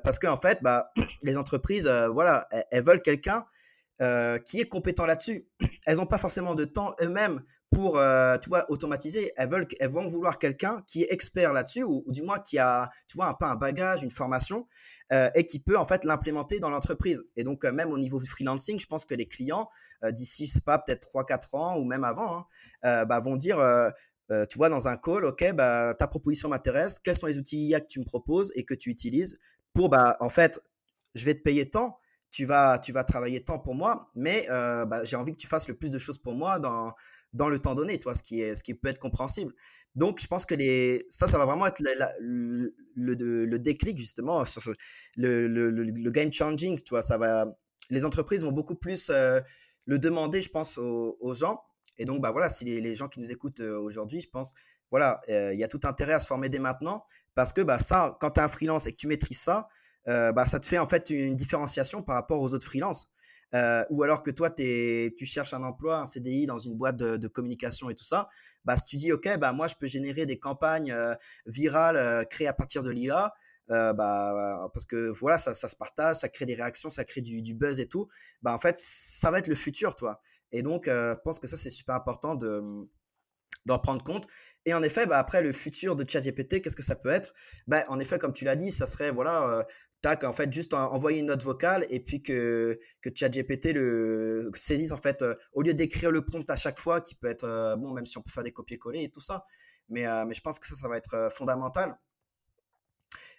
[0.03, 0.91] parce qu'en en fait, bah,
[1.23, 3.45] les entreprises, voilà, elles veulent quelqu'un
[4.00, 5.48] euh, qui est compétent là-dessus.
[5.88, 7.41] Elles n'ont pas forcément de temps eux-mêmes
[7.72, 9.32] pour, euh, tu vois, automatiser.
[9.36, 12.91] Elles, veulent, elles vont vouloir quelqu'un qui est expert là-dessus ou, du moins qui a,
[13.08, 14.68] tu vois, un peu un bagage, une formation
[15.12, 17.24] euh, et qui peut en fait l'implémenter dans l'entreprise.
[17.36, 19.68] Et donc, même au niveau du freelancing, je pense que les clients,
[20.12, 22.45] d'ici, je sais pas, peut-être 3-4 ans ou même avant,
[22.84, 23.58] hein, bah, vont dire,
[24.30, 27.82] tu vois, dans un call, OK, bah, ta proposition m'intéresse, quels sont les outils IA
[27.82, 29.36] que tu me proposes et que tu utilises
[29.74, 30.62] pour, bah, en fait,
[31.16, 31.98] je vais te payer tant
[32.32, 35.47] tu vas, tu vas travailler tant pour moi, mais euh, bah, j'ai envie que tu
[35.47, 36.93] fasses le plus de choses pour moi dans,
[37.34, 39.53] dans le temps donné, toi, ce, qui est, ce qui peut être compréhensible.
[39.95, 41.82] Donc, je pense que les, ça, ça va vraiment être
[42.19, 44.43] le, le, déclic, justement,
[45.15, 47.45] le, le, game changing, tu ça va,
[47.89, 49.39] les entreprises vont beaucoup plus euh,
[49.86, 51.63] le demander, je pense, aux, gens.
[51.97, 54.53] Et donc, bah voilà, si les, gens qui nous écoutent euh, aujourd'hui, je pense,
[54.91, 57.03] voilà, il y a tout intérêt à se former dès maintenant,
[57.36, 59.67] parce que bah, ça, quand tu es un freelance et que tu maîtrises ça,
[60.08, 63.08] euh, bah, ça te fait en fait une différenciation par rapport aux autres freelances.
[63.53, 67.28] Euh, ou alors que toi, tu cherches un emploi, un CDI dans une boîte de,
[67.28, 68.28] communication et tout ça,
[68.66, 71.14] bah, si tu dis, OK, bah, moi, je peux générer des campagnes euh,
[71.45, 73.34] virales créées à partir de l'IA,
[73.70, 77.41] bah, parce que voilà, ça, ça, se partage, ça crée des réactions, ça crée du,
[77.41, 78.10] du, buzz et tout,
[78.41, 80.22] bah, en fait, ça va être le futur, toi.
[80.51, 82.88] Et donc, je pense que ça, c'est super important de
[83.66, 84.28] d'en prendre compte.
[84.66, 87.34] Et en effet, bah, après, le futur de ChatGPT, qu'est-ce que ça peut être?
[87.68, 89.66] Bah, En effet, comme tu l'as dit, ça serait, voilà,
[90.02, 94.91] tac, en fait, juste envoyer une note vocale et puis que, que ChatGPT le saisisse,
[94.91, 97.76] en fait, euh, au lieu d'écrire le prompt à chaque fois, qui peut être, euh,
[97.76, 99.45] bon, même si on peut faire des copier-coller et tout ça,
[99.89, 101.98] mais, euh, mais je pense que ça, ça va être fondamental.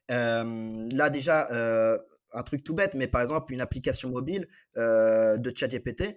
[0.09, 1.49] là, déjà,
[2.33, 6.17] un truc tout bête, mais par exemple, une application mobile de ChatGPT,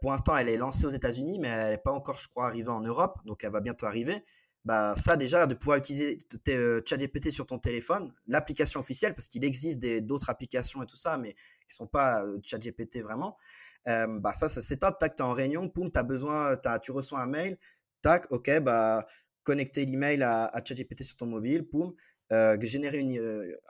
[0.00, 2.68] pour l'instant, elle est lancée aux États-Unis, mais elle n'est pas encore, je crois, arrivée
[2.68, 4.22] en Europe, donc elle va bientôt arriver
[4.64, 9.44] bah ça déjà de pouvoir utiliser euh, ChatGPT sur ton téléphone, l'application officielle parce qu'il
[9.44, 11.34] existe d'autres applications et tout ça mais
[11.66, 13.36] qui sont pas euh, ChatGPT vraiment.
[13.88, 16.92] Euh, bah ça c'est top, tac tu es en réunion, poum, tu as besoin tu
[16.92, 17.58] reçois un mail,
[18.02, 19.06] tac, OK, bah
[19.42, 21.94] connecter l'email à, à ChatGPT sur ton mobile, poum,
[22.60, 23.00] générer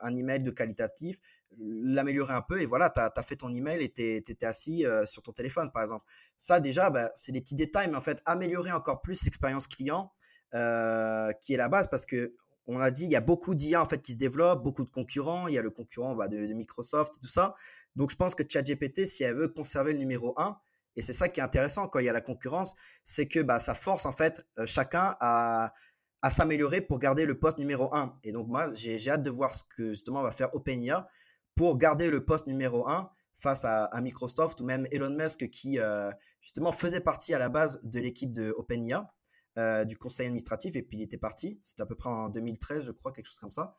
[0.03, 1.19] un email de qualitatif,
[1.59, 5.23] l'améliorer un peu et voilà, tu as, fait ton email et tu étais assis sur
[5.23, 6.05] ton téléphone, par exemple.
[6.37, 10.13] Ça, déjà, bah, c'est des petits détails, mais en fait, améliorer encore plus l'expérience client,
[10.53, 12.35] qui est la base parce que
[12.67, 14.91] on a dit, il y a beaucoup d'IA en fait qui se développent, beaucoup de
[14.91, 15.49] concurrents.
[15.49, 17.55] Il y a le concurrent bah, de, Microsoft et tout ça.
[17.97, 20.57] Donc, je pense que ChatGPT, si elle veut conserver le numéro 1,
[20.97, 23.59] et c'est ça qui est intéressant quand il y a la concurrence, c'est que bah,
[23.59, 25.73] ça force en fait chacun à,
[26.23, 28.19] à s'améliorer pour garder le poste numéro 1.
[28.25, 31.09] Et donc, moi, j'ai hâte de voir ce que justement va faire OpenIA
[31.55, 36.11] pour garder le poste numéro 1 face à, Microsoft ou même Elon Musk qui euh,
[36.41, 39.11] justement faisait partie à la base de l'équipe de OpenIA,
[39.59, 41.59] euh, du conseil administratif, et puis il était parti.
[41.63, 43.75] C'était à peu près en 2013, je crois, quelque chose comme ça.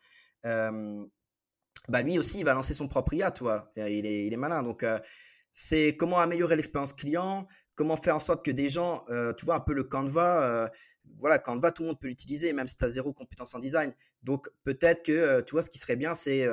[0.45, 1.05] Euh,
[1.88, 3.69] bah lui aussi, il va lancer son propre IA, toi.
[3.78, 4.63] Il est, il est malin.
[4.63, 4.86] Donc,
[5.49, 9.03] c'est comment améliorer l'expérience client, comment faire en sorte que des gens,
[9.38, 10.69] tu vois, un peu le Canva,
[11.19, 13.93] voilà, Canva, tout le monde peut l'utiliser, même si tu as zéro compétence en design.
[14.24, 16.45] Donc, peut-être que, tu vois, ce qui serait bien, c'est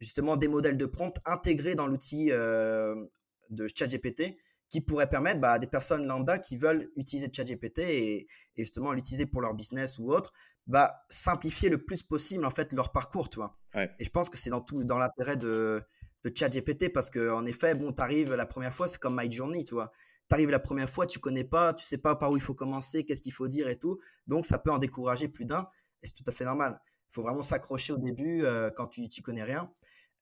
[0.00, 4.36] justement des modèles de prompt intégrés dans l'outil de ChatGPT
[4.72, 8.20] qui pourraient permettre bah, à des personnes lambda qui veulent utiliser ChatGPT et,
[8.56, 10.32] et justement l'utiliser pour leur business ou autre,
[10.66, 13.58] bah, simplifier le plus possible en fait leur parcours, tu vois.
[13.74, 15.82] Et je pense que c'est dans tout dans l'intérêt de,
[16.24, 19.30] de ChatGPT parce que en effet, bon, tu arrives la première fois, c'est comme My
[19.30, 19.92] Journey, tu vois
[20.32, 22.54] tu arrives la première fois, tu connais pas, tu sais pas par où il faut
[22.54, 24.00] commencer, qu'est-ce qu'il faut dire et tout.
[24.26, 25.68] Donc, ça peut en décourager plus d'un
[26.02, 26.80] et c'est tout à fait normal.
[27.10, 29.70] Il faut vraiment s'accrocher au début euh, quand tu n'y connais rien.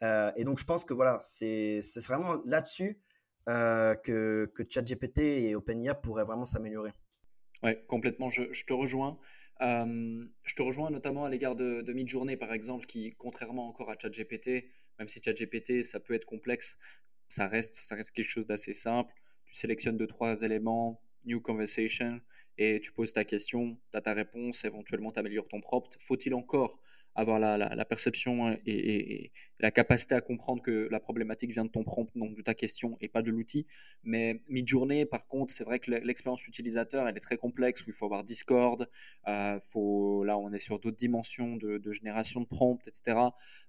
[0.02, 3.00] Euh, et donc, je pense que voilà, c'est vraiment là-dessus
[3.48, 6.92] euh, que, que ChatGPT et OpenIA pourraient vraiment s'améliorer.
[7.62, 9.18] Ouais, complètement, je, te rejoins.
[9.60, 13.96] je te rejoins notamment à l'égard de, de Midjourney, par exemple, qui, contrairement encore à
[14.00, 14.66] ChatGPT,
[14.98, 16.78] même si ChatGPT, ça peut être complexe,
[17.28, 19.12] ça reste, ça reste quelque chose d'assez simple
[19.50, 22.20] tu sélectionnes deux, trois éléments, New Conversation,
[22.56, 25.96] et tu poses ta question, tu as ta réponse, éventuellement tu améliores ton prompt.
[25.98, 26.78] Faut-il encore
[27.20, 32.08] avoir la, perception et, la capacité à comprendre que la problématique vient de ton prompt,
[32.14, 33.66] donc de ta question et pas de l'outil.
[34.02, 37.92] Mais mid-journée, par contre, c'est vrai que l'expérience utilisateur, elle est très complexe, où il
[37.92, 38.88] faut avoir Discord,
[39.28, 43.18] euh, faut, là on est sur d'autres dimensions de, génération de prompt, etc.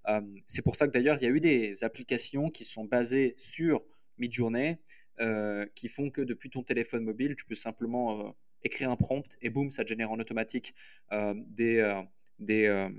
[0.08, 3.34] Euh, c'est pour ça que d'ailleurs, il y a eu des applications qui sont basées
[3.36, 3.82] sur
[4.18, 4.80] mid-journée
[5.20, 9.50] euh, qui font que depuis ton téléphone mobile, tu peux simplement écrire un prompt et
[9.50, 10.74] boum, ça génère en automatique
[11.12, 12.02] des,
[12.42, 12.90] des,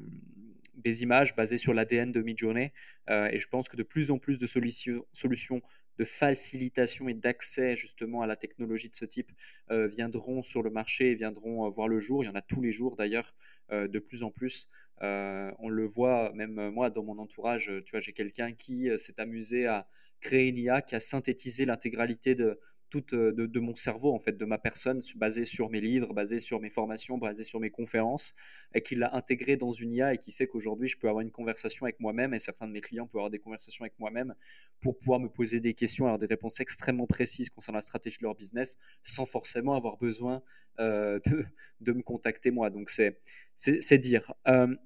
[0.74, 2.72] des, images basées sur l'ADN de Midjourney.
[3.08, 5.62] et je pense que de plus en plus de solutions, solutions
[5.98, 9.30] de facilitation et d'accès justement à la technologie de ce type
[9.70, 12.24] viendront sur le marché et viendront voir le jour.
[12.24, 13.34] Il y en a tous les jours d'ailleurs,
[13.70, 14.68] de plus en plus.
[15.00, 19.66] on le voit, même moi dans mon entourage, tu vois, j'ai quelqu'un qui s'est amusé
[19.66, 19.86] à,
[20.22, 22.58] créer une IA qui a synthétisé l'intégralité de,
[22.92, 26.36] toute, euh, de, mon cerveau, en fait, de ma personne, basé sur mes livres, basé
[26.36, 28.34] sur mes formations, basé sur mes conférences,
[28.74, 31.30] et qui l'a intégré dans une IA et qui fait qu'aujourd'hui, je peux avoir une
[31.30, 34.34] conversation avec moi-même et certains de mes clients peuvent avoir des conversations avec moi-même
[34.82, 38.24] pour pouvoir me poser des questions, avoir des réponses extrêmement précises concernant la stratégie de
[38.24, 40.42] leur business sans forcément avoir besoin
[40.78, 41.46] euh, de,
[41.80, 42.68] de, me contacter moi.
[42.68, 43.20] Donc, c'est,
[43.54, 44.34] c'est, dire.
[44.46, 44.76] Euh,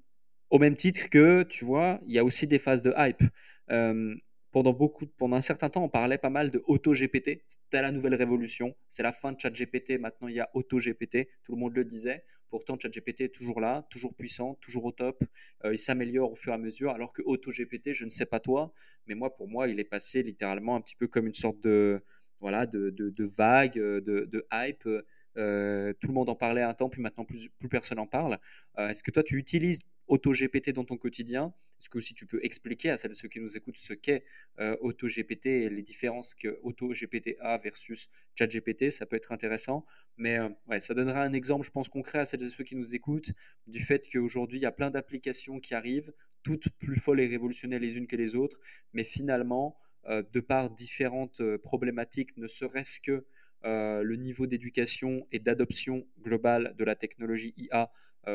[0.49, 3.21] au même titre que, tu vois, il y a aussi des phases de hype
[4.51, 7.43] pendant, beaucoup, pendant un certain temps, on parlait pas mal de AutoGPT.
[7.47, 8.75] C'était la nouvelle révolution.
[8.89, 9.99] C'est la fin de ChatGPT.
[9.99, 11.27] Maintenant, il y a AutoGPT.
[11.43, 12.23] Tout le monde le disait.
[12.49, 15.21] Pourtant, ChatGPT est toujours là, toujours puissant, toujours au top.
[15.65, 16.91] Euh, il s'améliore au fur et à mesure.
[16.91, 18.73] Alors que AutoGPT, je ne sais pas toi,
[19.05, 22.01] mais moi, pour moi, il est passé littéralement un petit peu comme une sorte de,
[22.39, 22.93] voilà, de,
[23.25, 24.87] vague, de, de hype.
[25.37, 28.39] Euh, tout le monde en parlait un temps, puis maintenant plus, personne en parle.
[28.79, 31.53] Euh, est-ce que toi, tu utilises AutoGPT dans ton quotidien?
[31.79, 34.23] Est-ce que aussi tu peux expliquer à celles et ceux qui nous écoutent ce qu'est
[34.59, 39.85] euh, AutoGPT et les différences que AutoGPT a versus ChatGPT Ça peut être intéressant.
[40.17, 42.75] Mais euh, ouais, ça donnera un exemple, je pense, concret à celles et ceux qui
[42.75, 43.31] nous écoutent
[43.67, 47.79] du fait qu'aujourd'hui, il y a plein d'applications qui arrivent, toutes plus folles et révolutionnaires
[47.79, 48.59] les unes que les autres,
[48.93, 53.25] mais finalement, euh, de par différentes problématiques, ne serait-ce que
[53.63, 57.91] le niveau d'éducation et d'adoption globale de la technologie IA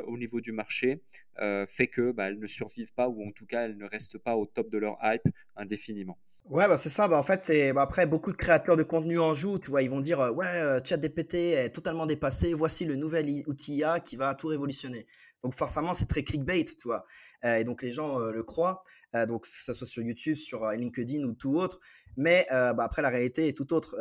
[0.06, 1.02] au niveau du marché
[1.38, 4.18] euh, fait que bah, elles ne survivent pas ou en tout cas elles ne restent
[4.18, 5.26] pas au top de leur hype
[5.56, 6.18] indéfiniment.
[6.46, 7.06] Ouais, bah c'est ça.
[7.06, 9.58] Bah en fait, c'est bah, après beaucoup de créateurs de contenu en jouent.
[9.58, 12.52] Tu vois, ils vont dire euh, ouais, ChatGPT est totalement dépassé.
[12.52, 15.06] Voici le nouvel outil IA qui va tout révolutionner.
[15.42, 17.04] Donc forcément, c'est très clickbait, tu vois.
[17.44, 18.84] et donc les gens le croient.
[19.26, 21.80] donc que ce soit sur YouTube, sur LinkedIn ou tout autre.
[22.16, 23.96] Mais bah, après, la réalité est tout autre.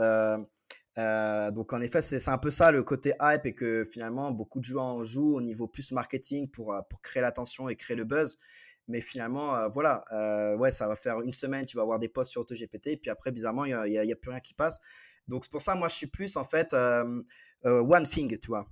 [0.97, 4.59] Euh, donc en effet, c'est un peu ça le côté hype et que finalement beaucoup
[4.59, 8.03] de joueurs jouent au niveau plus marketing pour, euh, pour créer l'attention et créer le
[8.03, 8.37] buzz.
[8.87, 10.03] Mais finalement, euh, voilà,
[10.57, 13.09] ouais, ça va faire une semaine, tu vas avoir des posts sur AutoGPT et puis
[13.09, 14.79] après, bizarrement, il n'y a, a, plus rien qui passe.
[15.27, 16.75] Donc c'est pour ça, moi, je suis plus en fait
[17.63, 18.67] one thing, tu vois.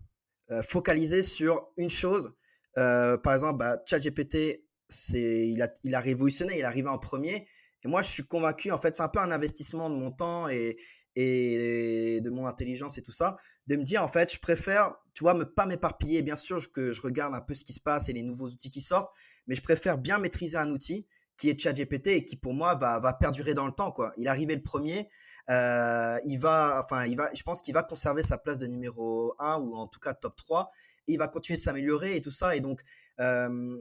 [0.63, 2.33] focalisé sur une chose.
[2.73, 4.65] par exemple, bah, ChatGPT,
[5.13, 7.47] il a, il a révolutionné, il est arrivé en premier.
[7.85, 10.49] Et moi, je suis convaincu, en fait, c'est un peu un investissement de mon temps
[10.49, 10.75] et,
[11.15, 13.37] et de mon intelligence et tout ça,
[13.67, 16.21] de me dire, en fait, je préfère, tu vois, me pas m'éparpiller.
[16.21, 18.71] Bien sûr que je regarde un peu ce qui se passe et les nouveaux outils
[18.71, 19.11] qui sortent,
[19.47, 21.07] mais je préfère bien maîtriser un outil
[21.37, 24.11] qui est ChatGPT et qui, pour moi, va, va perdurer dans le temps, quoi.
[24.17, 25.09] Il est arrivé le premier,
[25.49, 29.33] euh, il va, enfin, il va, je pense qu'il va conserver sa place de numéro
[29.39, 30.69] 1 ou en tout cas top 3
[31.07, 32.55] et il va continuer de s'améliorer et tout ça.
[32.55, 32.81] Et donc,
[33.19, 33.77] euh,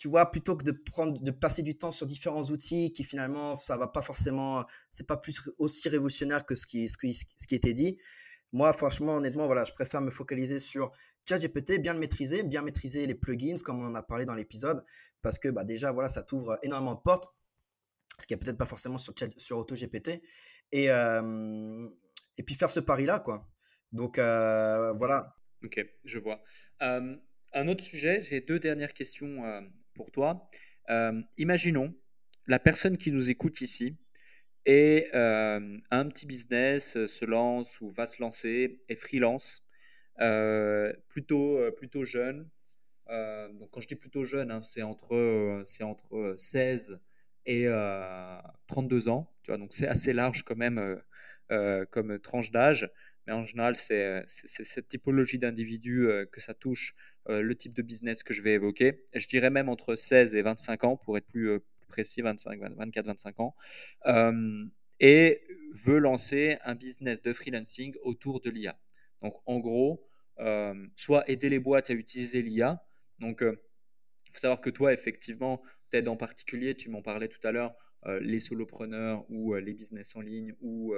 [0.00, 3.54] tu vois, plutôt que de prendre, de passer du temps sur différents outils qui finalement,
[3.54, 7.46] ça va pas forcément, c'est pas plus aussi révolutionnaire que ce qui, ce qui, ce
[7.46, 7.98] qui était dit.
[8.52, 10.90] Moi, franchement, honnêtement, voilà, je préfère me focaliser sur
[11.28, 14.82] ChatGPT, bien le maîtriser, bien maîtriser les plugins, comme on en a parlé dans l'épisode,
[15.20, 17.34] parce que bah, déjà, voilà, ça t'ouvre énormément de portes,
[18.18, 20.22] ce qui est peut-être pas forcément sur, sur AutoGPT.
[20.72, 23.46] Et, et puis faire ce pari-là, quoi.
[23.92, 25.36] Donc, voilà.
[25.62, 26.42] Ok, je vois.
[26.80, 29.44] un autre sujet, j'ai deux dernières questions
[29.94, 30.48] pour toi.
[30.90, 31.94] Euh, imaginons
[32.46, 33.96] la personne qui nous écoute ici
[34.66, 39.64] et euh, un petit business euh, se lance ou va se lancer est freelance,
[41.08, 42.50] plutôt, plutôt jeune.
[43.08, 47.00] donc quand je dis plutôt jeune, hein, c'est entre, c'est entre 16
[47.46, 47.66] et
[48.66, 49.32] 32 ans.
[49.42, 51.00] Tu vois, donc c'est assez large quand même
[51.90, 52.90] comme tranche d'âge.
[53.26, 56.94] Mais en général, c'est cette typologie d'individus que ça touche
[57.28, 59.04] le type de business que je vais évoquer.
[59.14, 61.58] Je dirais même entre 16 et 25 ans, pour être plus, euh,
[61.88, 63.54] précis, 25, 24, 25 ans,
[64.06, 64.64] euh,
[65.00, 65.42] et
[65.72, 68.78] veut lancer un business de freelancing autour de l'IA.
[69.22, 70.06] Donc en gros,
[70.94, 72.82] soit aider les boîtes à utiliser l'IA.
[73.18, 73.56] Donc il
[74.32, 77.74] faut savoir que toi, effectivement, t'aides en particulier, tu m'en parlais tout à l'heure,
[78.20, 80.94] les solopreneurs ou les business en ligne ou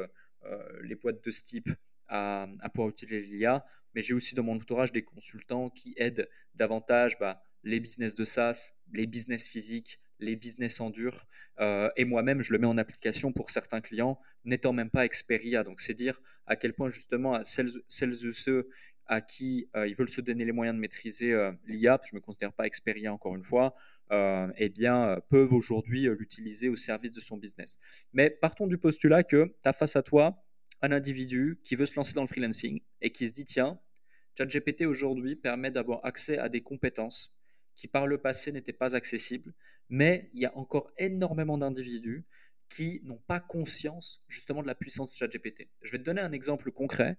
[0.83, 1.71] les boîtes de ce type
[2.09, 3.65] à, à pouvoir utiliser l'IA
[3.95, 8.25] mais j'ai aussi dans mon entourage des consultants qui aident davantage bah, les business de
[8.25, 11.27] SaaS, les business physiques, les business en dur.
[11.61, 15.63] Euh, et moi-même, je le mets en application pour certains clients, n'étant même pas Experia.
[15.65, 18.69] Donc, c'est dire à quel point, justement, celles, celles ou ceux
[19.07, 22.19] à qui euh, ils veulent se donner les moyens de maîtriser euh, l'IA, je ne
[22.19, 23.75] me considère pas Experia encore une fois,
[24.59, 27.79] eh bien, peuvent aujourd'hui l'utiliser au service de son business.
[28.13, 30.45] Mais partons du postulat que tu as face à toi
[30.83, 33.81] un individu qui veut se lancer dans le freelancing et qui se dit tiens,
[34.37, 37.33] ChatGPT aujourd'hui permet d'avoir accès à des compétences
[37.75, 39.55] qui par le passé n'étaient pas accessibles,
[39.89, 42.25] mais il y a encore énormément d'individus
[42.69, 45.69] qui n'ont pas conscience justement de la puissance de ChatGPT.
[45.83, 47.19] Je vais te donner un exemple concret.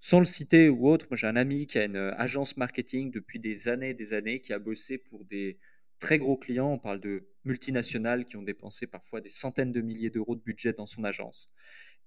[0.00, 3.38] Sans le citer ou autre, moi j'ai un ami qui a une agence marketing depuis
[3.38, 5.58] des années et des années, qui a bossé pour des
[5.98, 6.72] très gros clients.
[6.72, 10.72] On parle de multinationales qui ont dépensé parfois des centaines de milliers d'euros de budget
[10.72, 11.50] dans son agence.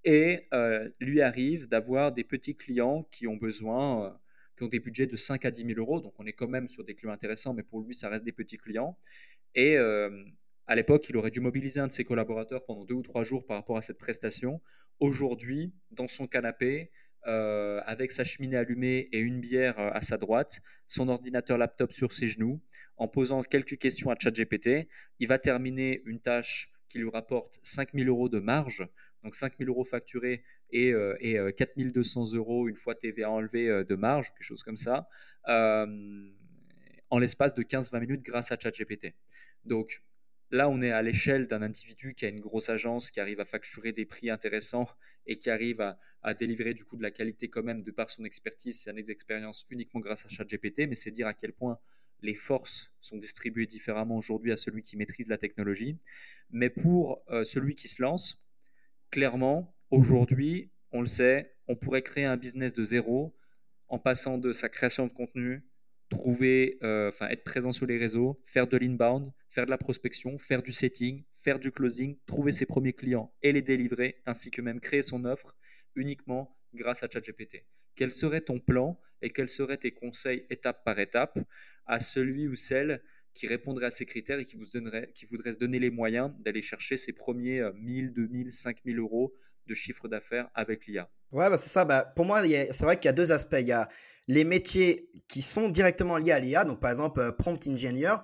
[0.04, 0.48] Et
[1.00, 4.18] lui arrive d'avoir des petits clients qui ont besoin,
[4.58, 6.00] qui ont des budgets de 5 à 10 000 euros.
[6.00, 8.32] Donc on est quand même sur des clients intéressants, mais pour lui, ça reste des
[8.32, 8.98] petits clients.
[9.56, 13.24] Et à l'époque, il aurait dû mobiliser un de ses collaborateurs pendant deux ou trois
[13.24, 14.62] jours par rapport à cette prestation.
[15.00, 16.92] Aujourd'hui, dans son canapé,
[17.24, 22.28] avec sa cheminée allumée et une bière à sa droite, son ordinateur laptop sur ses
[22.28, 22.62] genoux,
[22.96, 24.88] en posant quelques questions à ChatGPT,
[25.20, 28.88] il va terminer une tâche qui lui rapporte 5 000 euros de marge
[29.28, 33.30] donc 5 000 euros facturés et, euh, et 4 euh, 200 euros une fois TVA
[33.30, 35.10] enlevée euh, de marge, quelque chose comme ça,
[37.10, 39.14] en l'espace de 15-20 minutes grâce à ChatGPT.
[39.66, 40.02] Donc
[40.50, 43.46] là, on est à l'échelle d'un individu qui a une grosse agence, qui arrive à
[43.46, 44.88] facturer des prix intéressants
[45.26, 45.98] et qui arrive à,
[46.34, 49.66] délivrer du coup de la qualité quand même de par son expertise, ses années d'expérience
[49.70, 51.80] uniquement grâce à ChatGPT, mais c'est dire à quel point
[52.22, 55.98] les forces sont distribuées différemment aujourd'hui à celui qui maîtrise la technologie.
[56.50, 58.47] Mais pour celui qui se lance,
[59.12, 63.36] clairement, aujourd'hui, on le sait, on pourrait créer un business de zéro
[63.88, 65.66] en passant de sa création de contenu,
[66.10, 70.62] trouver, euh, être présent sur les réseaux, faire de l'inbound, faire de la prospection, faire
[70.62, 74.80] du setting, faire du closing, trouver ses premiers clients et les délivrer, ainsi que même
[74.80, 75.56] créer son offre
[75.96, 77.66] uniquement grâce à ChatGPT.
[77.96, 81.40] Quel serait ton plan et quels seraient tes conseils étape par étape
[81.86, 83.02] à celui ou celle
[83.38, 86.32] qui répondrait à ces critères et qui, vous donnerait, qui voudrait se donner les moyens
[86.40, 89.34] d'aller chercher ses premiers 1000, 2000, 5000 euros
[89.68, 91.10] de chiffre d'affaires avec l'IA.
[91.32, 91.86] Ouais, bah c'est ça.
[91.86, 93.58] Bah, pour moi, c'est vrai qu'il y a deux aspects.
[93.60, 93.88] Il y a
[94.28, 96.66] les métiers qui sont directement liés à l'IA.
[96.66, 98.16] Donc, par exemple, euh, prompt engineer.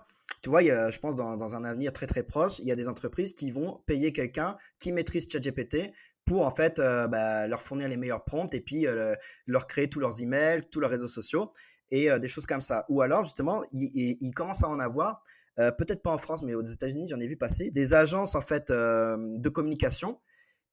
[0.42, 2.90] Tu vois, je pense dans, dans, un avenir très très proche, il y a des
[2.90, 5.94] entreprises qui vont payer quelqu'un qui maîtrise ChatGPT
[6.26, 9.16] pour en fait euh, bah, leur fournir les meilleurs prompts et puis euh,
[9.48, 11.52] leur créer tous leurs emails, tous leurs réseaux sociaux
[11.94, 12.86] et euh, des choses comme ça.
[12.90, 15.24] Ou alors, justement, il, il, commence à en avoir,
[15.60, 18.42] euh, peut-être pas en France, mais aux États-Unis, j'en ai vu passer, des agences en
[18.42, 20.20] fait euh, de communication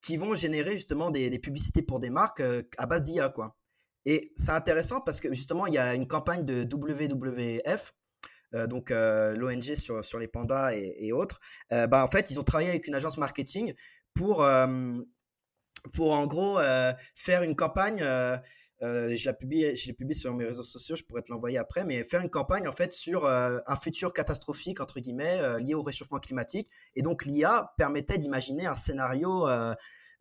[0.00, 2.42] qui vont générer justement des, publicités pour des marques
[2.78, 3.54] à base d'IA, quoi.
[4.06, 7.94] Et c'est intéressant parce que justement, il y a une campagne de WWF
[8.68, 11.38] donc l'ONG sur, sur les pandas et, autres,
[11.70, 13.74] bah, en fait, ils ont travaillé avec une agence marketing
[14.14, 14.44] pour,
[15.92, 16.58] pour en gros
[17.14, 18.02] faire une campagne
[18.82, 19.74] euh, je l'ai publié,
[20.14, 22.92] sur mes réseaux sociaux, je pourrais te l'envoyer après, mais faire une campagne en fait
[22.92, 26.70] sur euh, un futur catastrophique entre guillemets euh, lié au réchauffement climatique.
[26.94, 29.46] Et donc l'IA permettait d'imaginer un scénario,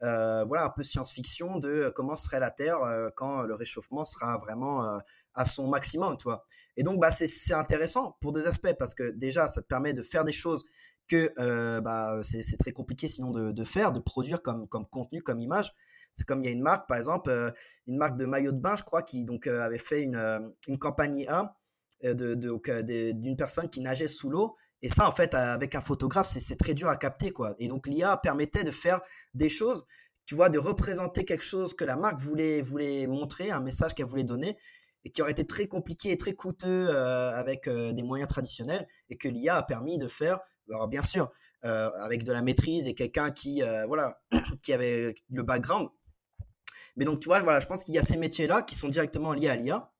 [0.02, 2.80] voilà, un peu science-fiction de comment serait la Terre
[3.16, 5.00] quand le réchauffement sera vraiment
[5.34, 6.46] à son maximum, tu vois.
[6.76, 10.04] Et donc bah c'est intéressant pour deux aspects parce que déjà ça te permet de
[10.04, 10.66] faire des choses
[11.08, 11.32] que
[11.80, 15.74] bah, c'est très compliqué sinon de, de, faire, de produire comme, comme contenu, comme image.
[16.20, 17.50] C'est comme il y a une marque, par exemple, euh,
[17.88, 20.40] une marque de maillot de bain, je crois, qui donc euh, avait fait une, euh,
[20.68, 21.56] une campagne IA
[22.04, 22.34] de,
[23.14, 24.58] d'une personne qui nageait sous l'eau.
[24.82, 27.56] Et ça, en fait, avec un photographe, c'est très dur à capter, quoi.
[27.58, 29.00] Et donc, l'IA permettait de faire
[29.34, 29.86] des choses,
[30.26, 34.06] tu vois, de représenter quelque chose que la marque voulait, voulait montrer, un message qu'elle
[34.06, 34.58] voulait donner,
[35.06, 39.30] et qui aurait été très compliqué et très coûteux avec des moyens traditionnels, et que
[39.30, 40.40] l'IA a permis de faire.
[40.70, 41.30] Alors, bien sûr,
[41.64, 44.22] avec de la maîtrise et quelqu'un qui, voilà,
[44.64, 45.90] qui avait le background,
[46.96, 49.34] mais donc, tu vois, voilà, je pense qu'il y a ces métiers-là qui sont directement
[49.34, 49.92] liés à l'IA.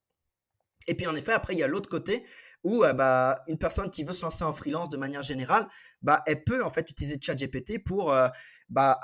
[0.88, 2.24] Et puis, en effet, après, il y a l'autre côté
[2.64, 5.66] où euh, bah, une personne qui veut se lancer en freelance de manière générale,
[6.02, 8.28] bah, elle peut en fait utiliser ChatGPT pour euh,
[8.68, 8.98] bah,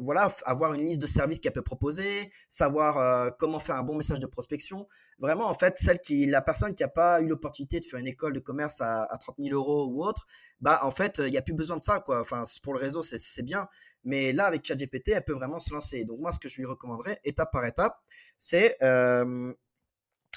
[0.00, 3.96] voilà, avoir une liste de services qu'elle peut proposer, savoir euh, comment faire un bon
[3.96, 4.86] message de prospection.
[5.18, 8.06] Vraiment, en fait, celle qui, la personne qui n'a pas eu l'opportunité de faire une
[8.06, 10.26] école de commerce à, à 30 000 euros ou autre,
[10.60, 12.00] bah, en fait, il n'y a plus besoin de ça.
[12.00, 12.20] Quoi.
[12.20, 13.68] Enfin, pour le réseau, c'est bien.
[14.04, 16.04] Mais là, avec ChatGPT, elle peut vraiment se lancer.
[16.04, 17.96] Donc, moi, ce que je lui recommanderais, étape par étape,
[18.38, 19.52] c'est, euh,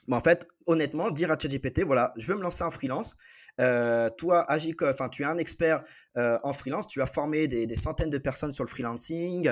[0.09, 3.15] en fait, honnêtement, dire à ChatGPT, voilà, je veux me lancer en freelance.
[3.59, 5.83] Euh, toi, enfin, tu es un expert
[6.17, 9.49] euh, en freelance, tu as formé des, centaines de personnes sur le freelancing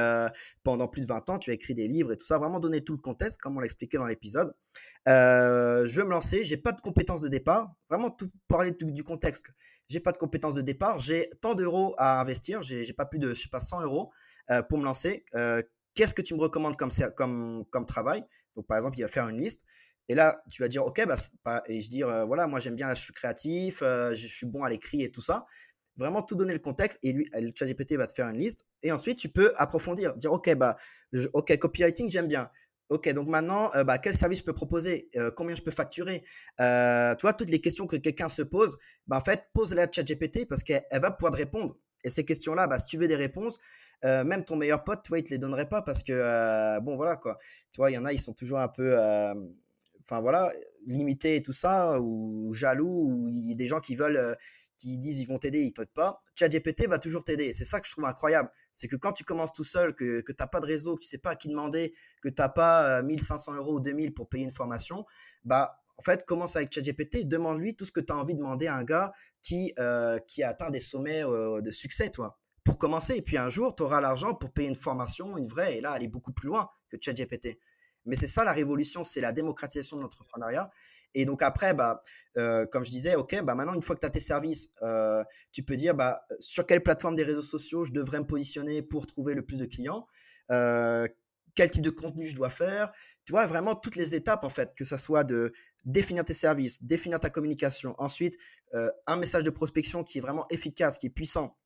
[0.64, 2.82] pendant plus de 20 ans, tu as écrit des livres et tout ça, vraiment donner
[2.82, 4.54] tout le contexte, comme on l'a expliqué dans l'épisode.
[5.08, 9.52] je veux me lancer, j'ai pas de compétences de départ, vraiment tout parler du contexte
[9.88, 13.30] j'ai pas de compétences de départ, j'ai tant d'euros à investir, j'ai pas plus de,
[13.30, 14.12] je sais pas, 100 euros
[14.52, 15.26] euh, pour me lancer.
[15.36, 15.62] Euh,
[15.94, 18.24] qu'est-ce que tu me recommandes comme, travail?
[18.56, 19.62] Donc, par exemple, il va faire une liste.
[20.08, 21.02] Et là, tu vas dire, OK,
[21.44, 24.46] bah, et je dire, euh, voilà, moi j'aime bien, là, je suis créatif, je suis
[24.46, 25.46] bon à l'écrit et tout ça.
[25.98, 28.68] Vraiment tout donner le contexte et lui, le ChatGPT va te faire une liste.
[28.84, 30.76] Et ensuite, tu peux approfondir, dire, OK, bah,
[31.34, 32.50] OK, copywriting, j'aime bien.
[32.90, 35.10] Ok, donc maintenant, euh, bah, quel service je peux proposer?
[35.16, 36.24] Euh, Combien je peux facturer?
[36.60, 38.78] Euh, Tu vois, toutes les questions que quelqu'un se pose,
[39.08, 41.76] bah, en fait, pose-les à ChatGPT parce qu'elle va pouvoir te répondre.
[42.04, 43.58] Et ces questions-là, bah, si tu veux des réponses,
[44.04, 47.16] même ton meilleur pote, tu vois, il te les donnerait pas parce que, bon, voilà,
[47.16, 47.40] quoi.
[47.72, 48.96] Tu vois, il y en a, ils sont toujours un peu,
[50.00, 50.54] enfin, voilà,
[50.86, 54.38] limités et tout ça, ou jaloux, ou il y des gens qui veulent
[54.78, 56.22] qui disent ils vont t'aider, ils t'aident pas.
[56.36, 57.54] ChatGPT va toujours t'aider.
[57.54, 58.50] C'est ça que je trouve incroyable.
[58.74, 61.02] C'est que quand tu commences tout seul, que, que tu n'as pas de réseau, que
[61.02, 64.14] tu sais pas à qui demander, que tu n'as pas 1500 euh, euros ou 2000
[64.14, 65.06] pour payer une formation,
[65.44, 68.68] bah, en fait, commence avec ChatGPT, demande-lui tout ce que tu as envie de demander
[68.68, 72.38] à un gars qui, euh, qui a atteint des sommets euh, de succès, toi.
[72.64, 75.78] Pour commencer, et puis un jour, tu auras l'argent pour payer une formation, une vraie,
[75.78, 77.60] et là, elle est beaucoup plus loin que ChatGPT.
[78.06, 80.70] Mais c'est ça la révolution, c'est la démocratisation de l'entrepreneuriat.
[81.16, 82.04] Et donc après, bah,
[82.38, 85.24] euh, comme je disais, ok, bah maintenant une fois que tu as tes services, euh,
[85.52, 89.08] tu peux dire bah, sur quelle plateforme des réseaux sociaux je devrais me positionner pour
[89.08, 90.06] trouver le plus de clients,
[90.52, 91.08] euh,
[91.56, 92.92] quel type de contenu je dois faire.
[93.24, 95.54] Tu vois, vraiment toutes les étapes en fait, que ce soit de
[95.86, 98.36] définir tes services, définir ta communication, ensuite
[99.08, 101.58] un message de prospection qui est vraiment efficace, qui est puissant,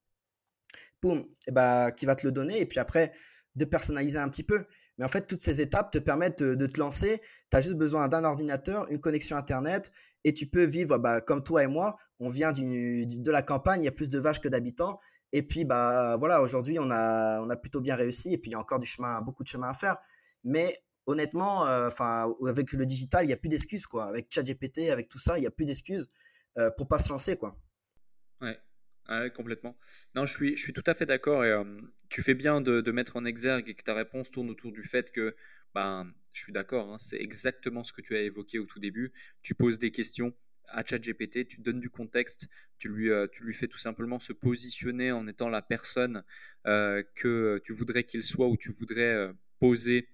[1.02, 3.14] boum, et bah, qui va te le donner, et puis après
[3.56, 4.64] de personnaliser un petit peu.
[5.00, 7.22] Mais en fait, toutes ces étapes te permettent de, te lancer.
[7.50, 9.92] Tu as juste besoin d'un ordinateur, une connexion Internet,
[10.26, 11.96] et tu peux vivre bah, comme toi et moi.
[12.20, 15.00] On vient de la campagne, il y a plus de vaches que d'habitants.
[15.32, 18.34] Et puis, bah, voilà, aujourd'hui, on a, on a plutôt bien réussi.
[18.34, 19.96] Et puis, il y a encore du chemin, beaucoup de chemin à faire.
[20.44, 21.90] Mais honnêtement, euh,
[22.46, 23.86] avec le digital, il n'y a plus d'excuses.
[24.02, 26.10] Avec ChatGPT, avec tout ça, il n'y a plus d'excuses
[26.58, 27.38] euh, pour pas se lancer.
[27.38, 27.56] quoi.
[29.10, 29.76] Ouais, complètement.
[30.16, 31.64] Non, je suis, je suis tout à fait d'accord et euh,
[32.10, 34.84] tu fais bien de, de, mettre en exergue et que ta réponse tourne autour du
[34.84, 35.36] fait que,
[35.74, 39.12] ben, je suis d'accord, hein, c'est exactement ce que tu as évoqué au tout début.
[39.42, 40.36] Tu poses des questions
[40.68, 44.32] à ChatGPT, tu donnes du contexte, tu lui, euh, tu lui fais tout simplement se
[44.32, 46.24] positionner en étant la personne
[46.68, 50.08] euh, que tu voudrais qu'il soit ou tu voudrais poser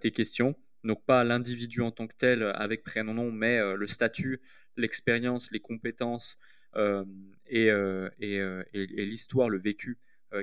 [0.00, 0.56] tes questions.
[0.84, 4.40] Donc pas l'individu en tant que tel avec prénom, nom, mais le statut,
[4.76, 6.38] l'expérience, les compétences,
[6.76, 7.04] euh,
[7.52, 9.98] euh, euh, et, l'histoire, le vécu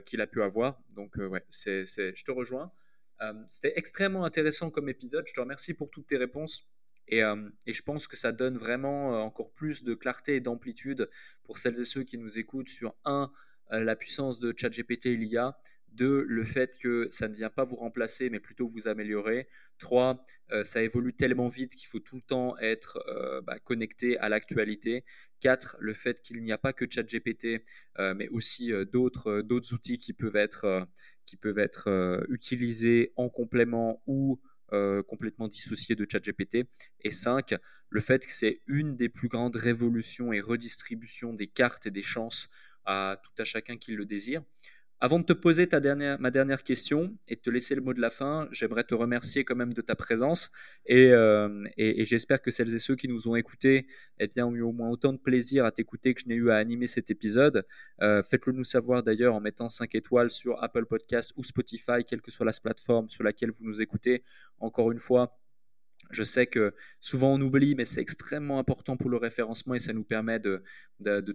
[0.06, 0.82] qu'il a pu avoir.
[0.96, 2.72] Donc, ouais, c'est, je te rejoins.
[3.50, 5.26] C'était extrêmement intéressant comme épisode.
[5.28, 6.68] Je te remercie pour toutes tes réponses.
[7.08, 11.10] Et, et, je pense que ça donne vraiment encore plus de clarté et d'amplitude
[11.44, 13.32] pour celles et ceux qui nous écoutent sur un,
[13.70, 15.58] la puissance de ChatGPT et l'IA,
[15.94, 19.48] Deux, le fait que ça ne vient pas vous remplacer, mais plutôt vous améliorer.
[19.78, 24.18] Trois, euh, ça évolue tellement vite qu'il faut tout le temps être euh, bah, connecté
[24.18, 25.06] à l'actualité.
[25.40, 27.64] Quatre, le fait qu'il n'y a pas que ChatGPT,
[28.00, 30.88] euh, mais aussi d'autres, outils qui peuvent être,
[31.26, 34.42] qui peuvent être utilisés en complément ou
[35.08, 36.66] complètement dissociés de ChatGPT.
[37.02, 37.54] Et cinq,
[37.90, 42.02] le fait que c'est une des plus grandes révolutions et redistributions des cartes et des
[42.02, 42.50] chances
[42.86, 44.42] à tout à chacun qui le désire.
[45.04, 45.68] Avant de te poser
[46.18, 49.44] ma dernière question et de te laisser le mot de la fin, j'aimerais te remercier
[49.44, 50.50] quand même de ta présence
[50.86, 53.86] et, euh, j'espère que celles et ceux qui nous ont écoutés
[54.22, 56.56] eh ont eu au moins autant de plaisir à t'écouter que je n'ai eu à
[56.56, 57.66] animer cet épisode.
[58.02, 62.22] Euh, faites-le nous savoir d'ailleurs en mettant 5 étoiles sur Apple Podcast ou Spotify, quelle
[62.22, 64.24] que soit la plateforme sur laquelle vous nous écoutez.
[64.62, 65.38] Encore une fois,
[66.14, 69.94] je sais que souvent on oublie, mais c'est extrêmement important pour le référencement et ça
[69.94, 70.64] nous permet de,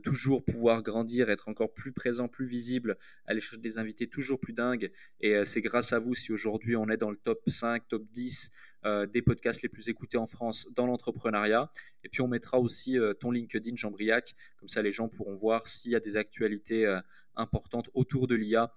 [0.03, 4.53] toujours pouvoir grandir, être encore plus présent, plus visible, aller chercher des invités toujours plus
[4.53, 4.91] dingues.
[5.21, 8.05] Et euh, c'est grâce à vous si aujourd'hui on est dans le top 5, top
[8.11, 8.51] 10
[8.85, 11.71] euh, des podcasts les plus écoutés en France dans l'entrepreneuriat.
[12.05, 15.35] Et puis on mettra aussi euh, ton LinkedIn, Jean Briac, comme ça les gens pourront
[15.35, 17.01] voir s'il y a des actualités
[17.37, 18.73] importantes autour de l'IA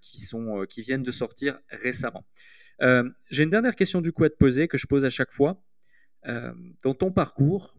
[0.00, 0.18] qui,
[0.68, 2.24] qui viennent de sortir récemment.
[2.82, 5.32] Euh, j'ai une dernière question du coup à te poser que je pose à chaque
[5.32, 5.62] fois.
[6.26, 6.52] Euh,
[6.82, 7.76] dans ton parcours,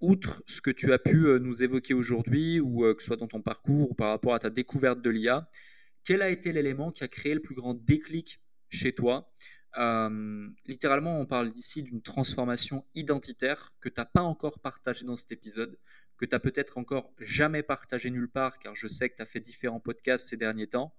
[0.00, 3.28] outre ce que tu as pu euh, nous évoquer aujourd'hui, ou que ce soit dans
[3.28, 5.48] ton parcours ou par rapport à ta découverte de l'IA,
[6.04, 8.40] quel a été l'élément qui a créé le plus grand déclic
[8.70, 9.30] chez toi?
[10.66, 15.30] Littéralement, on parle ici d'une transformation identitaire que tu n'as pas encore partagée dans cet
[15.30, 15.78] épisode,
[16.16, 19.26] que tu n'as peut-être encore jamais partagé nulle part, car je sais que tu as
[19.26, 20.96] fait différents podcasts ces derniers temps.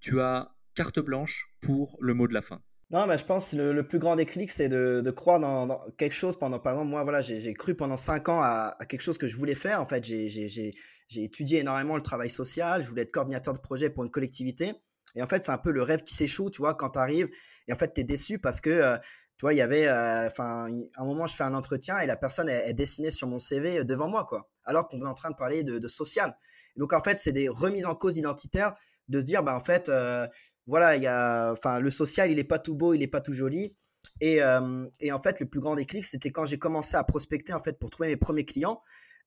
[0.00, 2.60] tu as carte blanche pour le mot de la fin.
[2.92, 6.38] Non, mais je pense que le, plus grand déclic, c'est de, croire dans, quelque chose
[6.38, 9.36] pendant, par exemple, moi, voilà, j'ai cru pendant cinq ans à, quelque chose que je
[9.36, 9.80] voulais faire.
[9.80, 10.74] En fait, j'ai
[11.16, 12.82] étudié énormément le travail social.
[12.82, 14.74] Je voulais être coordinateur de projet pour une collectivité.
[15.14, 17.30] Et en fait, c'est un peu le rêve qui s'échoue, tu vois, quand tu arrives.
[17.66, 18.98] Et en fait, tu es déçu parce que, euh,
[19.38, 22.16] tu vois, il y avait, euh, enfin, un moment, je fais un entretien et la
[22.16, 24.50] personne est, dessinée sur mon CV devant moi, quoi.
[24.64, 26.36] Alors qu'on est en train de parler de, social.
[26.76, 28.74] donc, en fait, c'est des remises en cause identitaires
[29.08, 30.26] de se dire, bah, en fait, euh,
[30.66, 33.20] voilà, il y a, enfin, le social, il est pas tout beau, il est pas
[33.20, 33.74] tout joli.
[34.20, 37.52] Et, euh, et en fait, le plus grand déclic, c'était quand j'ai commencé à prospecter
[37.52, 38.82] en fait pour trouver mes premiers clients.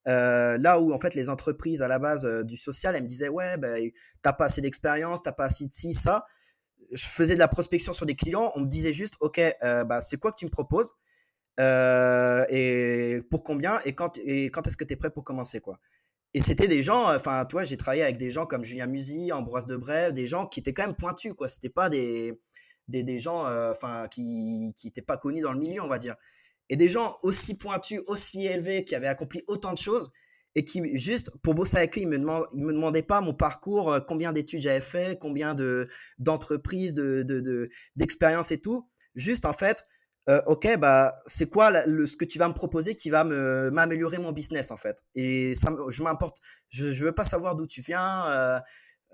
[0.08, 3.08] Euh, là où en fait les entreprises à la base euh, du social, elles me
[3.08, 3.90] disaient ouais, ben,
[4.22, 6.26] t'as pas assez d'expérience, t'as pas assez de ci, ça.
[6.92, 10.18] Je faisais de la prospection sur des clients, on me disait juste ok, bah, c'est
[10.18, 10.92] quoi que tu me proposes
[11.58, 15.80] et pour combien et quand, et quand est-ce que tu es prêt pour commencer quoi.
[16.36, 19.64] Et c'était des gens, enfin, toi, j'ai travaillé avec des gens comme Julien Musy, Ambroise
[19.64, 21.48] Debrève, des gens qui étaient quand même pointus, quoi.
[21.48, 22.38] C'était pas des,
[22.88, 26.14] des, gens, euh, enfin, qui n'étaient pas connus dans le milieu, on va dire.
[26.68, 30.10] Et des gens aussi pointus, aussi élevés, qui avaient accompli autant de choses,
[30.54, 34.00] et qui, juste, pour bosser avec eux, ils me, me demandaient pas mon parcours, euh,
[34.00, 38.86] combien d'études j'avais fait, combien de, d'entreprises, de, de, d'expériences et tout.
[39.14, 39.86] Juste, en fait,
[40.28, 43.70] euh, ok, bah, c'est quoi le, ce que tu vas me proposer qui va me,
[43.70, 44.98] m'améliorer mon business en fait?
[45.14, 48.60] Et ça, je m'importe, je, je veux pas savoir d'où tu viens, euh,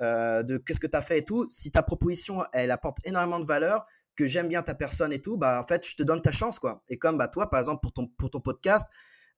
[0.00, 1.46] euh, de qu'est-ce que tu as fait et tout.
[1.48, 3.84] Si ta proposition, elle apporte énormément de valeur,
[4.16, 6.58] que j'aime bien ta personne et tout, bah en fait, je te donne ta chance
[6.58, 6.82] quoi.
[6.88, 8.86] Et comme bah toi, par exemple, pour ton, pour ton podcast,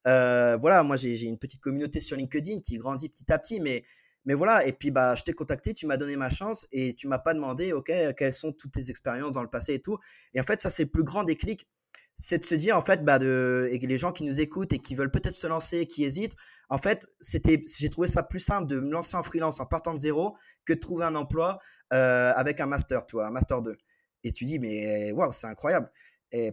[0.05, 3.85] voilà, moi j'ai, j'ai une petite communauté sur LinkedIn qui grandit petit à petit, mais
[4.25, 7.09] mais voilà, et puis bah, je t'ai contacté, tu m'as donné ma chance et tu
[7.09, 9.99] m'as pas demandé, ok, quelles sont toutes tes expériences dans le passé et tout.
[10.33, 11.68] Et en fait, ça, c'est le plus grand déclic,
[12.16, 14.95] c'est de se dire, en fait, bah, de, les gens qui nous écoutent et qui
[14.95, 16.37] veulent peut-être se lancer, qui hésitent,
[16.70, 19.93] en fait, c'était, j'ai trouvé ça plus simple de me lancer en freelance en partant
[19.93, 21.59] de zéro que de trouver un emploi
[21.93, 23.77] euh, avec un master, tu vois, un master 2.
[24.22, 25.91] Et tu dis, mais waouh, c'est incroyable.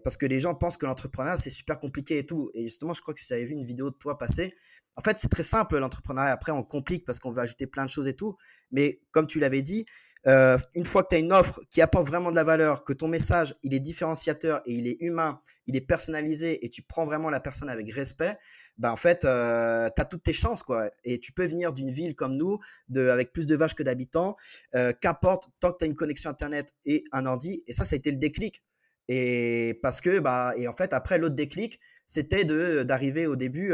[0.04, 2.52] Parce que les gens pensent que l'entrepreneuriat, c'est super compliqué et tout.
[2.54, 4.54] Et justement, je crois que si j'avais vu une vidéo de toi passer,
[4.96, 6.32] en fait, c'est très simple l'entrepreneuriat.
[6.32, 8.38] Après, on complique parce qu'on veut ajouter plein de choses et tout.
[8.72, 9.86] Mais comme tu l'avais dit,
[10.28, 12.94] euh, une fois que tu as une offre qui apporte vraiment de la valeur, que
[12.94, 17.06] ton message, il est différenciateur et il est humain, il est personnalisé et tu prends
[17.06, 18.38] vraiment la personne avec respect,
[18.78, 20.62] bah en fait, euh, tu as toutes tes chances.
[20.62, 20.92] quoi.
[21.04, 24.36] Et tu peux venir d'une ville comme nous, de, avec plus de vaches que d'habitants,
[24.76, 27.64] euh, qu'importe, tant que tu as une connexion Internet et un ordi.
[27.68, 28.64] Et ça, ça a été le déclic.
[29.08, 33.74] Et parce que, bah, et en fait, après, l'autre déclic, c'était d'arriver au début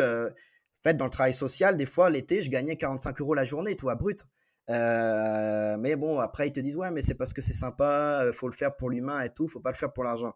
[0.82, 3.96] fait, dans le travail social, des fois, l'été, je gagnais 45 euros la journée, toi,
[3.96, 4.26] brut.
[4.70, 8.34] Euh, mais bon, après, ils te disent, ouais, mais c'est parce que c'est sympa, euh,
[8.34, 10.34] faut le faire pour l'humain et tout, faut pas le faire pour l'argent.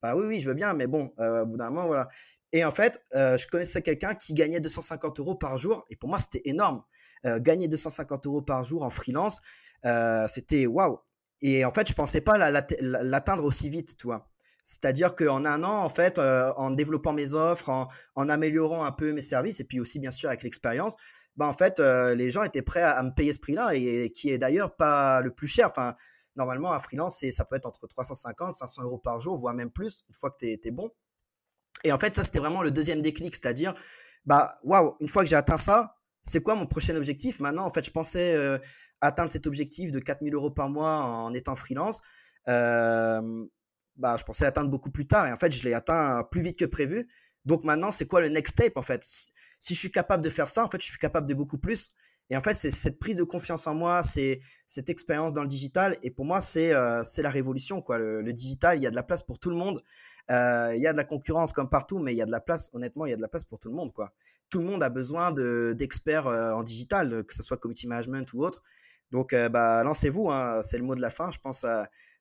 [0.00, 2.08] Bah oui, oui, je veux bien, mais bon, euh, au bout d'un moment, voilà.
[2.52, 6.18] Et en fait, je connaissais quelqu'un qui gagnait 250 euros par jour, et pour moi,
[6.18, 6.82] c'était énorme.
[7.24, 9.40] gagner 250 euros par jour en freelance,
[10.28, 10.98] c'était waouh.
[11.40, 14.28] Et en fait, je pensais pas l'atteindre aussi vite, tu vois.
[14.64, 19.12] C'est-à-dire qu'en un an, en fait, euh, en développant mes offres, en, améliorant un peu
[19.12, 20.94] mes services, et puis aussi bien sûr avec l'expérience,
[21.36, 24.38] bah en fait, les gens étaient prêts à, me payer ce prix-là et, qui est
[24.38, 25.66] d'ailleurs pas le plus cher.
[25.68, 25.94] Enfin,
[26.36, 30.04] normalement, un freelance, ça peut être entre 350, 500 euros par jour, voire même plus,
[30.08, 30.90] une fois que tu es, bon.
[31.84, 33.74] Et en fait, ça, c'était vraiment le deuxième déclic, c'est-à-dire,
[34.26, 37.40] bah, waouh, une fois que j'ai atteint ça, c'est quoi mon prochain objectif?
[37.40, 38.60] Maintenant, en fait, je pensais
[39.00, 42.00] atteindre cet objectif de 4000 euros par mois en étant freelance.
[43.96, 46.58] Bah, je pensais atteindre beaucoup plus tard et en fait, je l'ai atteint plus vite
[46.58, 47.08] que prévu.
[47.44, 49.02] Donc maintenant, c'est quoi le next step en fait?
[49.58, 51.90] Si je suis capable de faire ça, en fait, je suis capable de beaucoup plus.
[52.30, 55.48] Et en fait, c'est cette prise de confiance en moi, c'est cette expérience dans le
[55.48, 55.98] digital.
[56.02, 57.82] Et pour moi, c'est euh, la révolution.
[57.82, 57.98] Quoi.
[57.98, 59.82] Le, digital, il y a de la place pour tout le monde.
[60.30, 62.40] Euh, il y a de la concurrence comme partout, mais il y a de la
[62.40, 63.92] place, honnêtement, il y a de la place pour tout le monde.
[63.92, 64.14] Quoi.
[64.48, 65.32] Tout le monde a besoin
[65.74, 68.62] d'experts euh, en digital, que ce soit community management ou autre.
[69.10, 70.30] Donc, bah, lancez-vous.
[70.30, 71.30] Hein, c'est le mot de la fin.
[71.30, 71.66] Je pense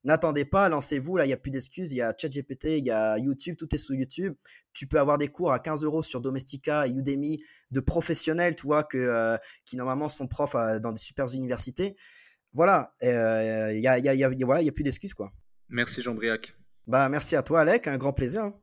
[0.03, 1.17] N'attendez pas, lancez-vous.
[1.17, 1.91] Là, il n'y a plus d'excuses.
[1.91, 4.35] Il y a ChatGPT, il y a YouTube, tout est sous YouTube.
[4.73, 8.67] Tu peux avoir des cours à 15 euros sur Domestika et Udemy de professionnels, tu
[8.67, 11.95] vois, que, euh, qui normalement sont profs euh, dans des super universités.
[12.53, 13.09] Voilà, il
[13.79, 15.31] n'y a, y a, y a, voilà, a plus d'excuses, quoi.
[15.69, 16.55] Merci Jean-Briac.
[16.87, 17.87] Bah, merci à toi, Alec.
[17.87, 18.43] Un grand plaisir.
[18.43, 18.55] Hein.